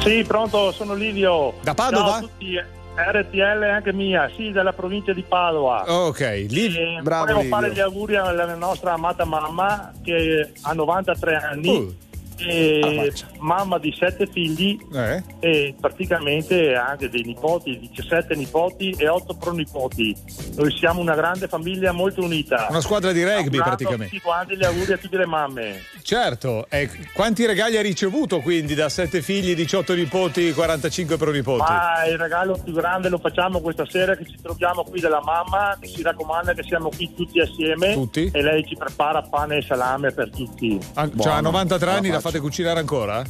[0.05, 1.55] Sì, pronto, sono Livio.
[1.61, 2.07] Da Padova?
[2.07, 2.77] Ciao a tutti.
[2.99, 5.85] RTL anche mia, sì, della provincia di Padova.
[5.87, 6.81] Ok, Livio.
[6.81, 11.69] E Bravo, volevo fare gli auguri alla nostra amata mamma che ha 93 anni.
[11.69, 11.97] Uh.
[12.41, 15.23] E mamma di sette figli Eh?
[15.41, 20.15] e praticamente anche dei nipoti, 17 nipoti e 8 pronipoti.
[20.57, 22.67] Noi siamo una grande famiglia molto unita.
[22.71, 24.09] Una squadra di rugby, praticamente.
[24.09, 25.81] Tutti quanti gli auguri a tutte le mamme.
[26.03, 31.71] Certo, e quanti regali ha ricevuto quindi da 7 figli, 18 nipoti, 45 pronipoti?
[31.73, 35.77] Ma il regalo più grande lo facciamo questa sera che ci troviamo qui dalla mamma
[35.81, 38.31] che ci raccomanda che siamo qui tutti assieme Tutti?
[38.33, 40.79] e lei ci prepara pane e salame per tutti.
[40.95, 43.25] Ah, cioè, a 93 anni la fate cucinare ancora?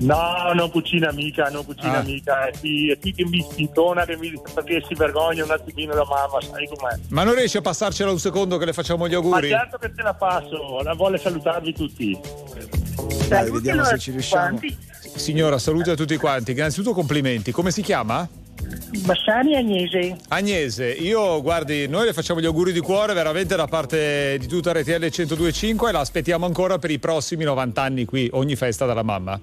[0.00, 2.02] No, non cucina mica, non cucina Ah.
[2.02, 5.92] mica, è qui, è qui che mi spintona che mi, perché si vergogna un attimino
[5.94, 6.96] la mamma, sai com'è.
[7.08, 9.48] Ma non riesci a passarcela un secondo che le facciamo gli Ma auguri?
[9.48, 12.16] certo che te la passo, la vuole salutarvi tutti.
[13.28, 14.60] Dai, vediamo se ci riusciamo.
[15.16, 16.52] Signora, saluti a tutti quanti.
[16.52, 17.50] Innanzitutto complimenti.
[17.50, 18.28] Come si chiama?
[19.04, 20.16] Bassani Agnese.
[20.28, 24.72] Agnese, io guardi, noi le facciamo gli auguri di cuore veramente da parte di tutta
[24.72, 29.02] RTL 1025 e la aspettiamo ancora per i prossimi 90 anni qui, ogni festa dalla
[29.02, 29.40] mamma.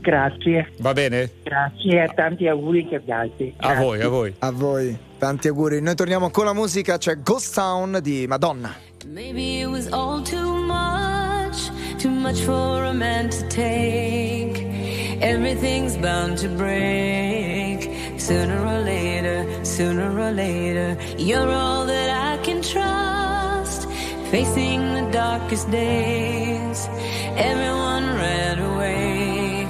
[0.00, 1.30] Grazie, Va bene?
[1.42, 3.54] grazie e tanti auguri anche agli altri.
[3.56, 4.34] A voi, a voi.
[4.38, 4.96] A voi.
[5.18, 5.80] Tanti auguri.
[5.82, 8.72] Noi torniamo con la musica, c'è Ghost Town di Madonna.
[9.06, 14.65] Maybe it was all too much, too much for a man to take.
[15.20, 17.90] Everything's bound to break.
[18.18, 23.88] Sooner or later, sooner or later, you're all that I can trust.
[24.30, 26.88] Facing the darkest days,
[27.36, 29.66] everyone ran away.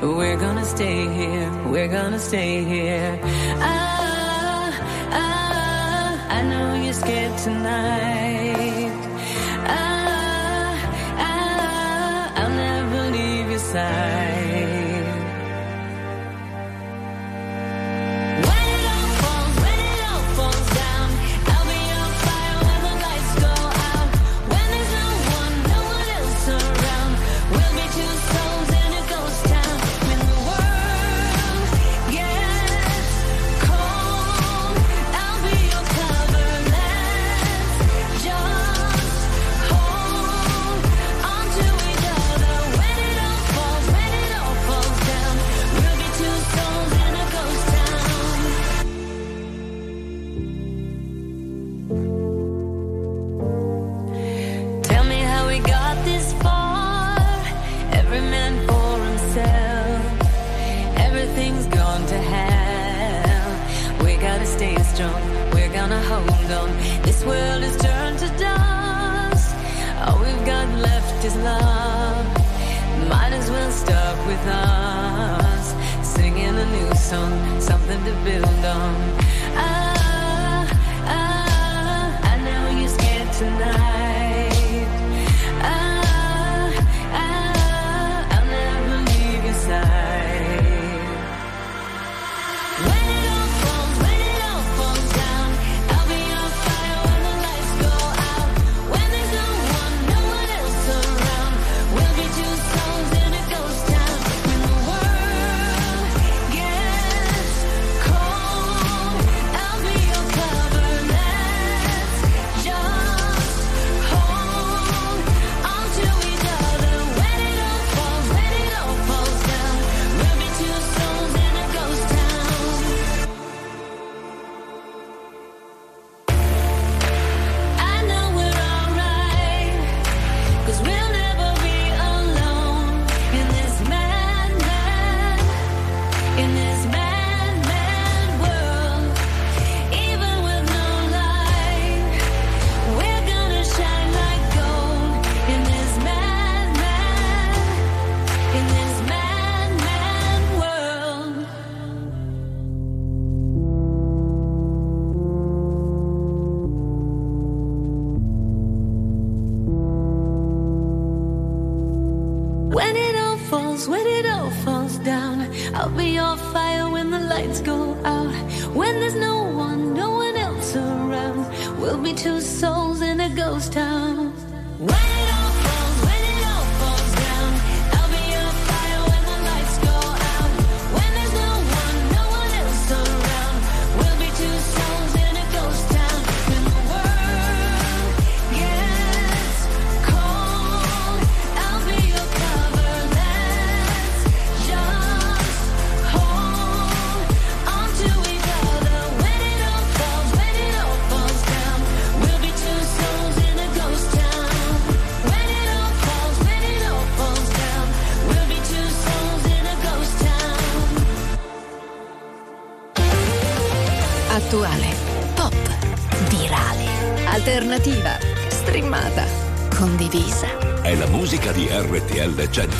[0.00, 3.18] But we're gonna stay here, we're gonna stay here.
[3.58, 4.70] Ah,
[5.10, 8.73] ah, I know you're scared tonight.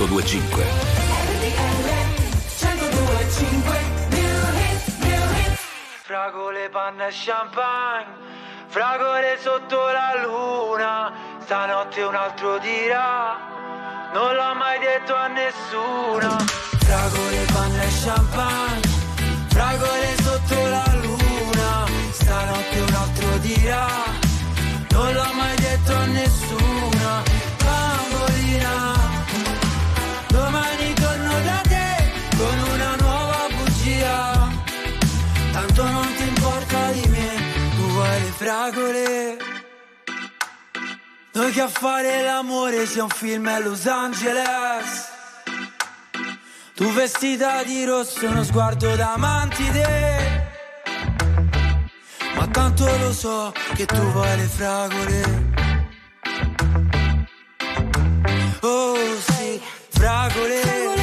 [0.07, 0.65] 1025.
[6.03, 8.07] Fragole, panna e champagne,
[8.67, 13.39] fragole sotto la luna, stanotte un altro dirà,
[14.13, 16.37] non l'ho mai detto a nessuno.
[16.79, 18.94] Fragole, panna e champagne
[38.65, 39.37] regole.
[41.33, 45.13] Noi che a fare l'amore sia un film a Los Angeles.
[46.75, 50.53] Tu vestita di rosso, uno sguardo da te.
[52.37, 55.53] Ma tanto lo so che tu vuoi le fragole.
[58.61, 59.61] Oh sì,
[59.91, 60.94] fragole.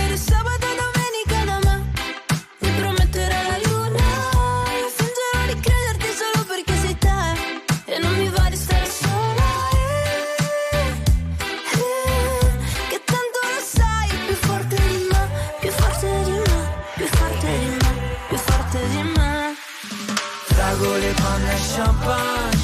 [22.02, 22.58] champagne,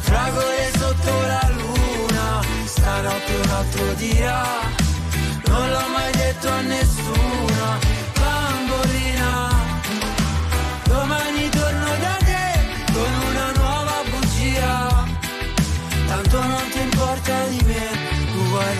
[0.00, 4.44] fragole sotto la luna, stanotte un altro dirà,
[5.46, 7.27] non l'ho mai detto a nessuno.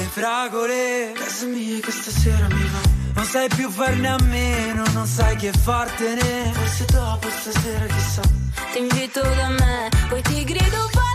[0.08, 1.12] fragole.
[1.14, 2.96] Casa mia questa sera mi va.
[3.14, 6.52] Non sai più farne a meno, non sai che fartene.
[6.52, 8.22] Forse dopo stasera chissà.
[8.72, 11.07] Ti invito da me, poi ti grido pa-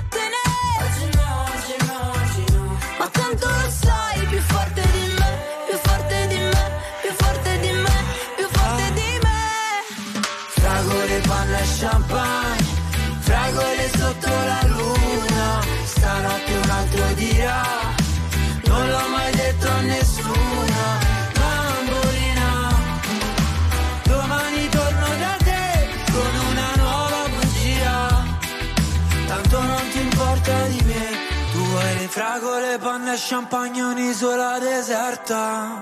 [32.04, 35.82] Pane, fragole, panna e champagne, un'isola deserta.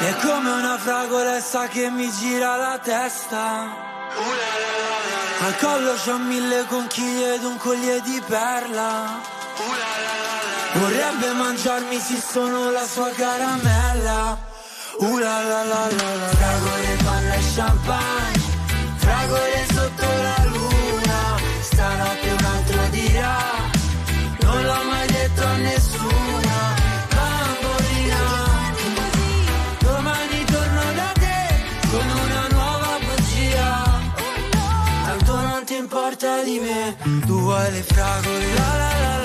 [0.00, 3.82] E come una fragolessa che mi gira la testa.
[5.40, 9.20] Al collo c'ho mille conchiglie ed un collier di perla.
[10.74, 14.38] Vorrebbe mangiarmi se sono la sua caramella.
[14.98, 18.42] Uh la la la la, fragole, panna e champagne,
[18.96, 19.63] fragole
[36.14, 36.96] porta di me.
[37.26, 39.18] Tu vuoi le fragole, la la la.
[39.18, 39.23] la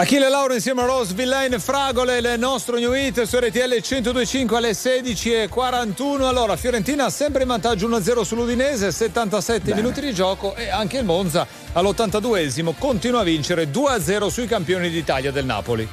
[0.00, 4.70] Achille Lauro insieme a Rose Villain Fragole, il nostro New Hit su RTL 102.5 alle
[4.70, 6.22] 16.41.
[6.22, 9.74] Allora, Fiorentina sempre in vantaggio 1-0 sull'Udinese, 77 Bene.
[9.74, 15.32] minuti di gioco e anche il Monza all'82esimo continua a vincere 2-0 sui campioni d'Italia
[15.32, 15.86] del Napoli.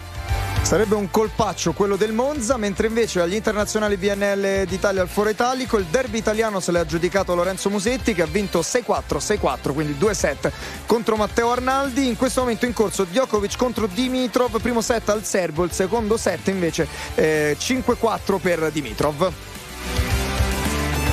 [0.68, 5.77] Sarebbe un colpaccio quello del Monza, mentre invece agli internazionali BNL d'Italia al Foro Italico
[5.77, 10.52] il derby italiano se l'è aggiudicato Lorenzo Musetti che ha vinto 6-4, 6-4, quindi 2-7
[10.85, 12.10] contro Matteo Arnaldi.
[12.10, 16.49] In questo momento in corso Djokovic contro Dimitrov, primo set al serbo, il secondo set
[16.49, 16.85] invece
[17.15, 19.31] eh, 5-4 per Dimitrov.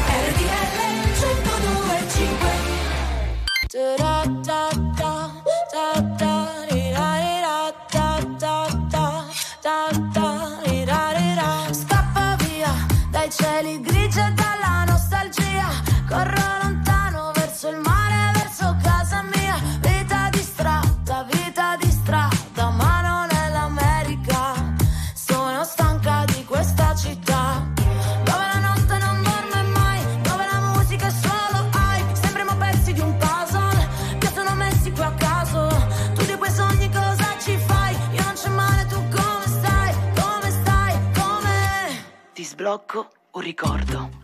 [0.09, 0.73] RDL
[3.71, 6.34] 102.5
[9.65, 12.73] da da, da, da, da, Scappa via
[13.11, 14.44] dai cieli grigi e dai
[42.75, 44.24] blocco, un ricordo.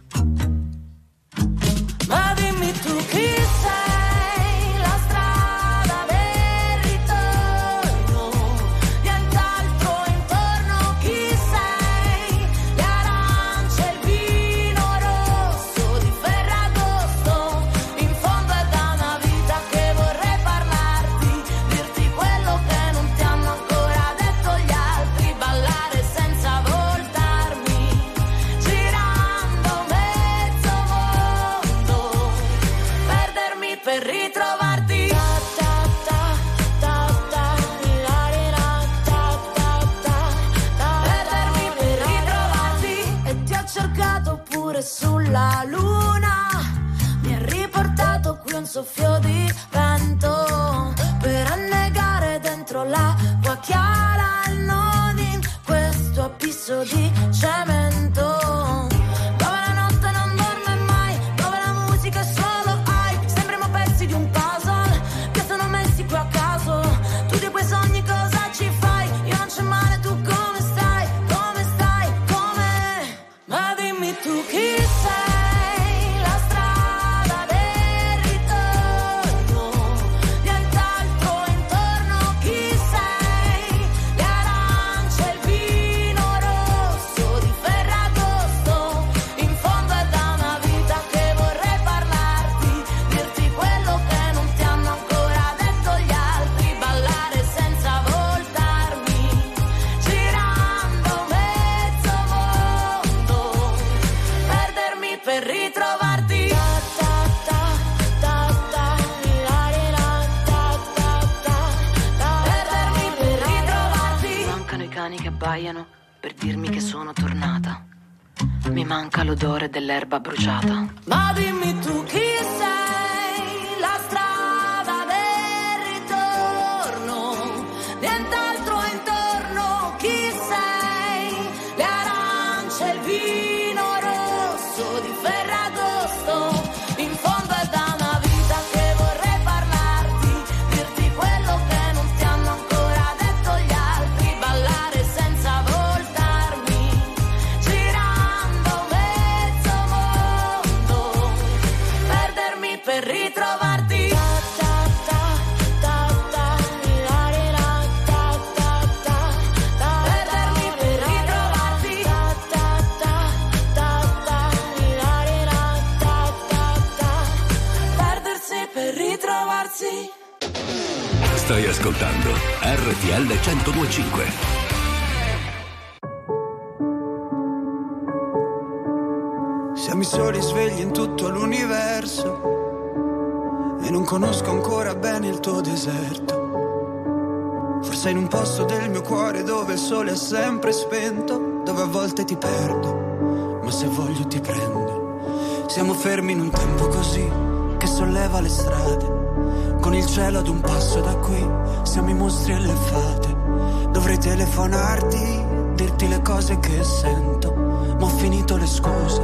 [204.60, 209.22] Telefonarti, dirti le cose che sento, ma ho finito le scuse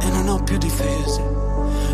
[0.00, 1.38] e non ho più difese.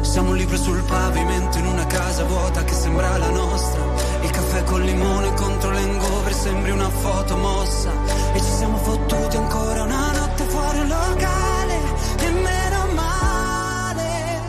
[0.00, 3.82] Siamo un libro sul pavimento in una casa vuota che sembra la nostra.
[4.22, 7.90] Il caffè col limone contro l'engover sembri una foto mossa.
[8.32, 11.78] E ci siamo fottuti ancora una notte fuori un locale.
[12.20, 14.40] E meno male.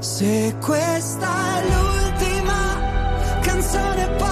[0.00, 4.31] Se questa è l'ultima canzone poi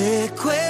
[0.00, 0.69] Se questa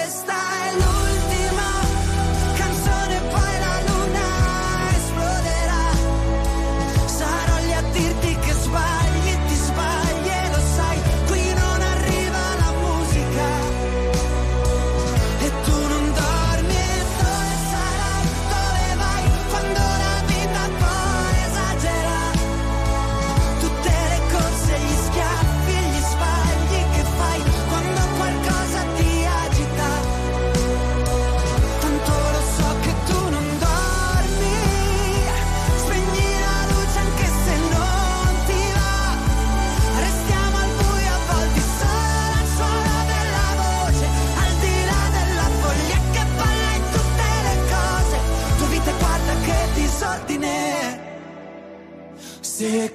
[52.80, 52.88] Se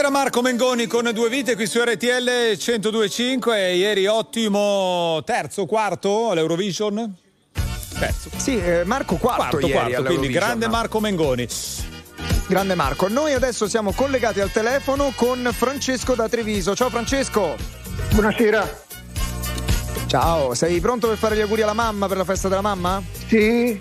[0.00, 6.30] Era Marco Mengoni con due vite qui su RTL 1025 e ieri ottimo terzo, quarto
[6.30, 7.14] all'Eurovision.
[7.98, 8.30] Terzo.
[8.34, 11.46] Sì, eh, Marco quarto, Quarto, ieri quarto, quindi grande Marco Mengoni.
[12.46, 13.08] Grande Marco.
[13.08, 16.74] Noi adesso siamo collegati al telefono con Francesco da Treviso.
[16.74, 17.56] Ciao Francesco.
[18.14, 18.84] Buonasera.
[20.06, 23.02] Ciao, sei pronto per fare gli auguri alla mamma per la festa della mamma?
[23.26, 23.78] Sì.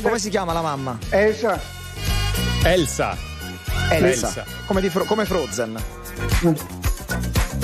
[0.00, 0.98] Come si chiama la mamma?
[1.10, 1.60] Elsa.
[2.62, 3.35] Elsa.
[3.90, 4.44] Elsa.
[4.66, 5.80] Come, di Fro- come Frozen.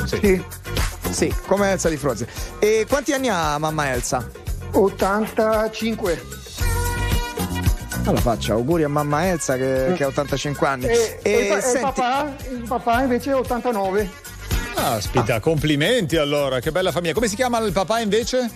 [0.04, 0.42] Sì.
[1.10, 2.26] Sì, come Elsa di Frozen.
[2.58, 4.26] E quanti anni ha mamma Elsa?
[4.72, 6.24] 85.
[8.04, 10.86] Allora faccio auguri a mamma Elsa che, che ha 85 anni.
[10.86, 14.10] E, E e il, pa- e senti- papà, il papà invece è 89.
[14.74, 17.12] Aspetta, complimenti allora, che bella famiglia.
[17.14, 18.50] Come si chiama il papà invece?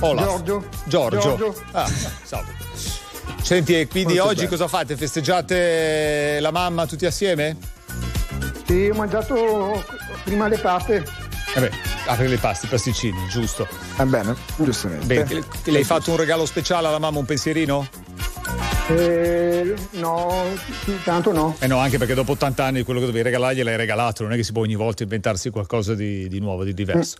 [0.00, 0.24] Olaf.
[0.42, 0.64] Giorgio.
[0.84, 1.18] Giorgio.
[1.20, 1.62] Giorgio.
[1.72, 1.90] Ah,
[2.22, 2.52] salve.
[3.46, 4.50] Senti, e quindi Molto oggi bello.
[4.50, 4.96] cosa fate?
[4.96, 7.56] Festeggiate la mamma tutti assieme?
[8.66, 9.84] Sì, ho mangiato
[10.24, 11.04] prima le paste.
[11.54, 11.70] Vabbè,
[12.06, 13.68] apri le pasti, i pasticcini, giusto.
[13.94, 15.06] Va bene, giustamente.
[15.06, 17.88] Bene, ti- le hai fatto un regalo speciale alla mamma, un pensierino?
[18.88, 20.44] Eh, no,
[21.04, 21.54] tanto no.
[21.60, 24.36] Eh no, anche perché dopo 80 anni quello che dovevi regalargli l'hai regalato, non è
[24.36, 27.16] che si può ogni volta inventarsi qualcosa di, di nuovo, di diverso.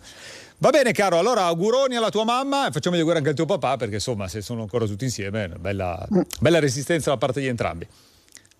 [0.59, 1.19] Va bene, caro.
[1.19, 4.27] Allora, auguroni alla tua mamma e facciamo gli auguri anche al tuo papà, perché insomma,
[4.27, 6.07] se sono ancora tutti insieme, è una bella,
[6.39, 7.87] bella resistenza da parte di entrambi.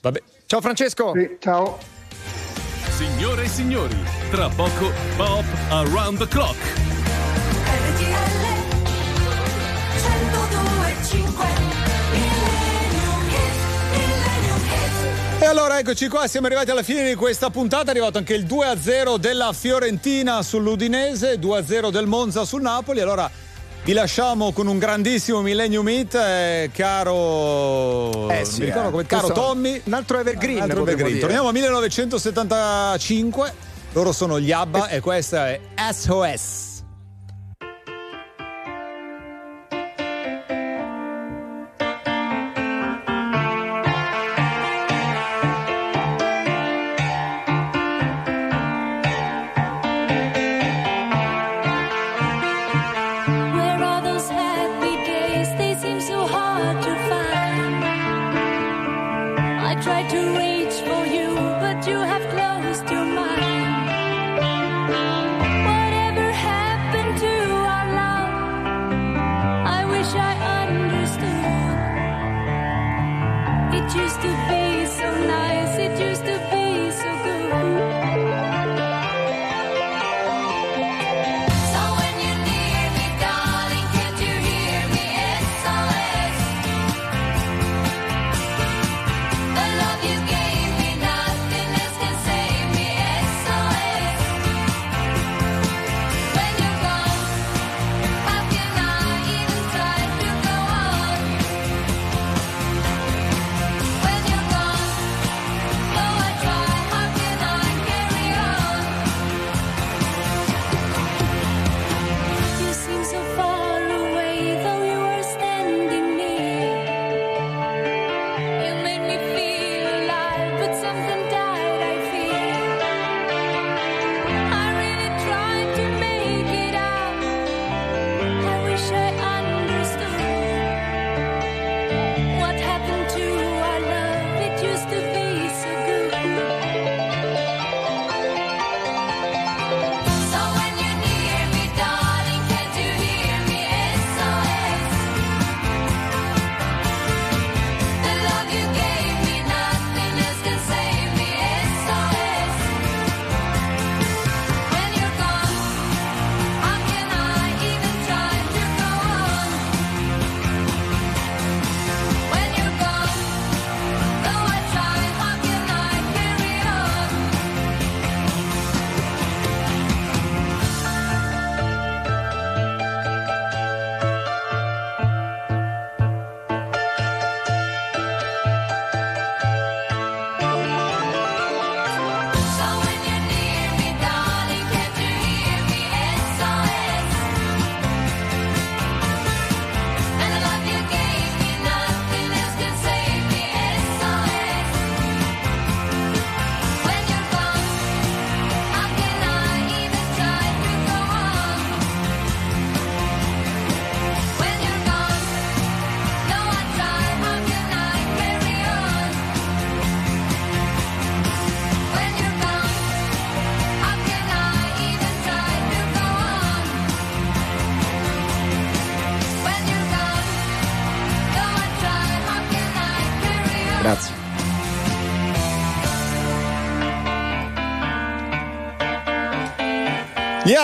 [0.02, 0.22] Vabbè.
[0.46, 1.14] Ciao Francesco.
[1.40, 1.78] ciao.
[2.90, 3.98] Signore e signori,
[4.30, 6.88] tra poco Pop Around the Clock.
[15.40, 18.46] E allora eccoci qua, siamo arrivati alla fine di questa puntata, è arrivato anche il
[18.46, 23.30] 2-0 della Fiorentina sull'Udinese, 2-0 del Monza sul Napoli, allora
[23.84, 28.32] vi lasciamo con un grandissimo Millennium Hit, eh, caro...
[28.32, 28.72] Eh sì, eh.
[28.72, 29.06] come...
[29.06, 29.80] Caro Tommy.
[29.86, 30.56] Un altro evergreen.
[30.56, 31.20] Un altro evergreen.
[31.20, 33.54] Torniamo a 1975,
[33.94, 35.60] loro sono gli ABBA e questa è
[35.94, 36.67] SOS.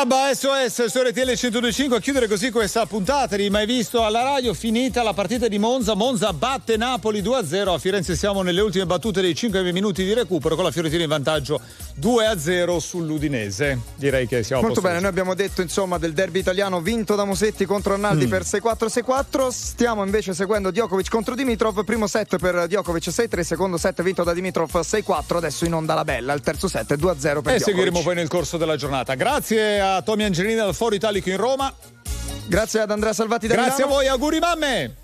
[0.04, 4.54] Yabba SOS su RTL 1025 a chiudere così questa puntata di mai visto alla radio?
[4.54, 9.22] Finita la partita di Monza Monza batte Napoli 2-0 a Firenze siamo nelle ultime battute
[9.22, 11.62] dei 5 minuti di recupero con la Fiorentina in vantaggio
[12.04, 16.82] 2-0 sull'Udinese direi che siamo a Molto bene, noi abbiamo detto insomma del derby italiano
[16.82, 18.30] vinto da Musetti contro Arnaldi Mm.
[18.30, 19.50] per 6-4-6-4.
[19.52, 21.84] Stiamo invece seguendo Djokovic contro Dimitrov.
[21.86, 25.38] Primo set per Djokovic 6-3, secondo set vinto da Dimitrov 6-4.
[25.38, 26.34] Adesso in onda la bella.
[26.34, 27.64] Il terzo set 2-0 per e Djokovic.
[27.64, 31.74] seguiremo poi nel corso della giornata grazie a Tommy Angelini dal Foro Italico in Roma
[32.46, 33.94] Grazie ad Andrea Salvati da grazie a Milano.
[33.96, 34.96] voi auguri mamme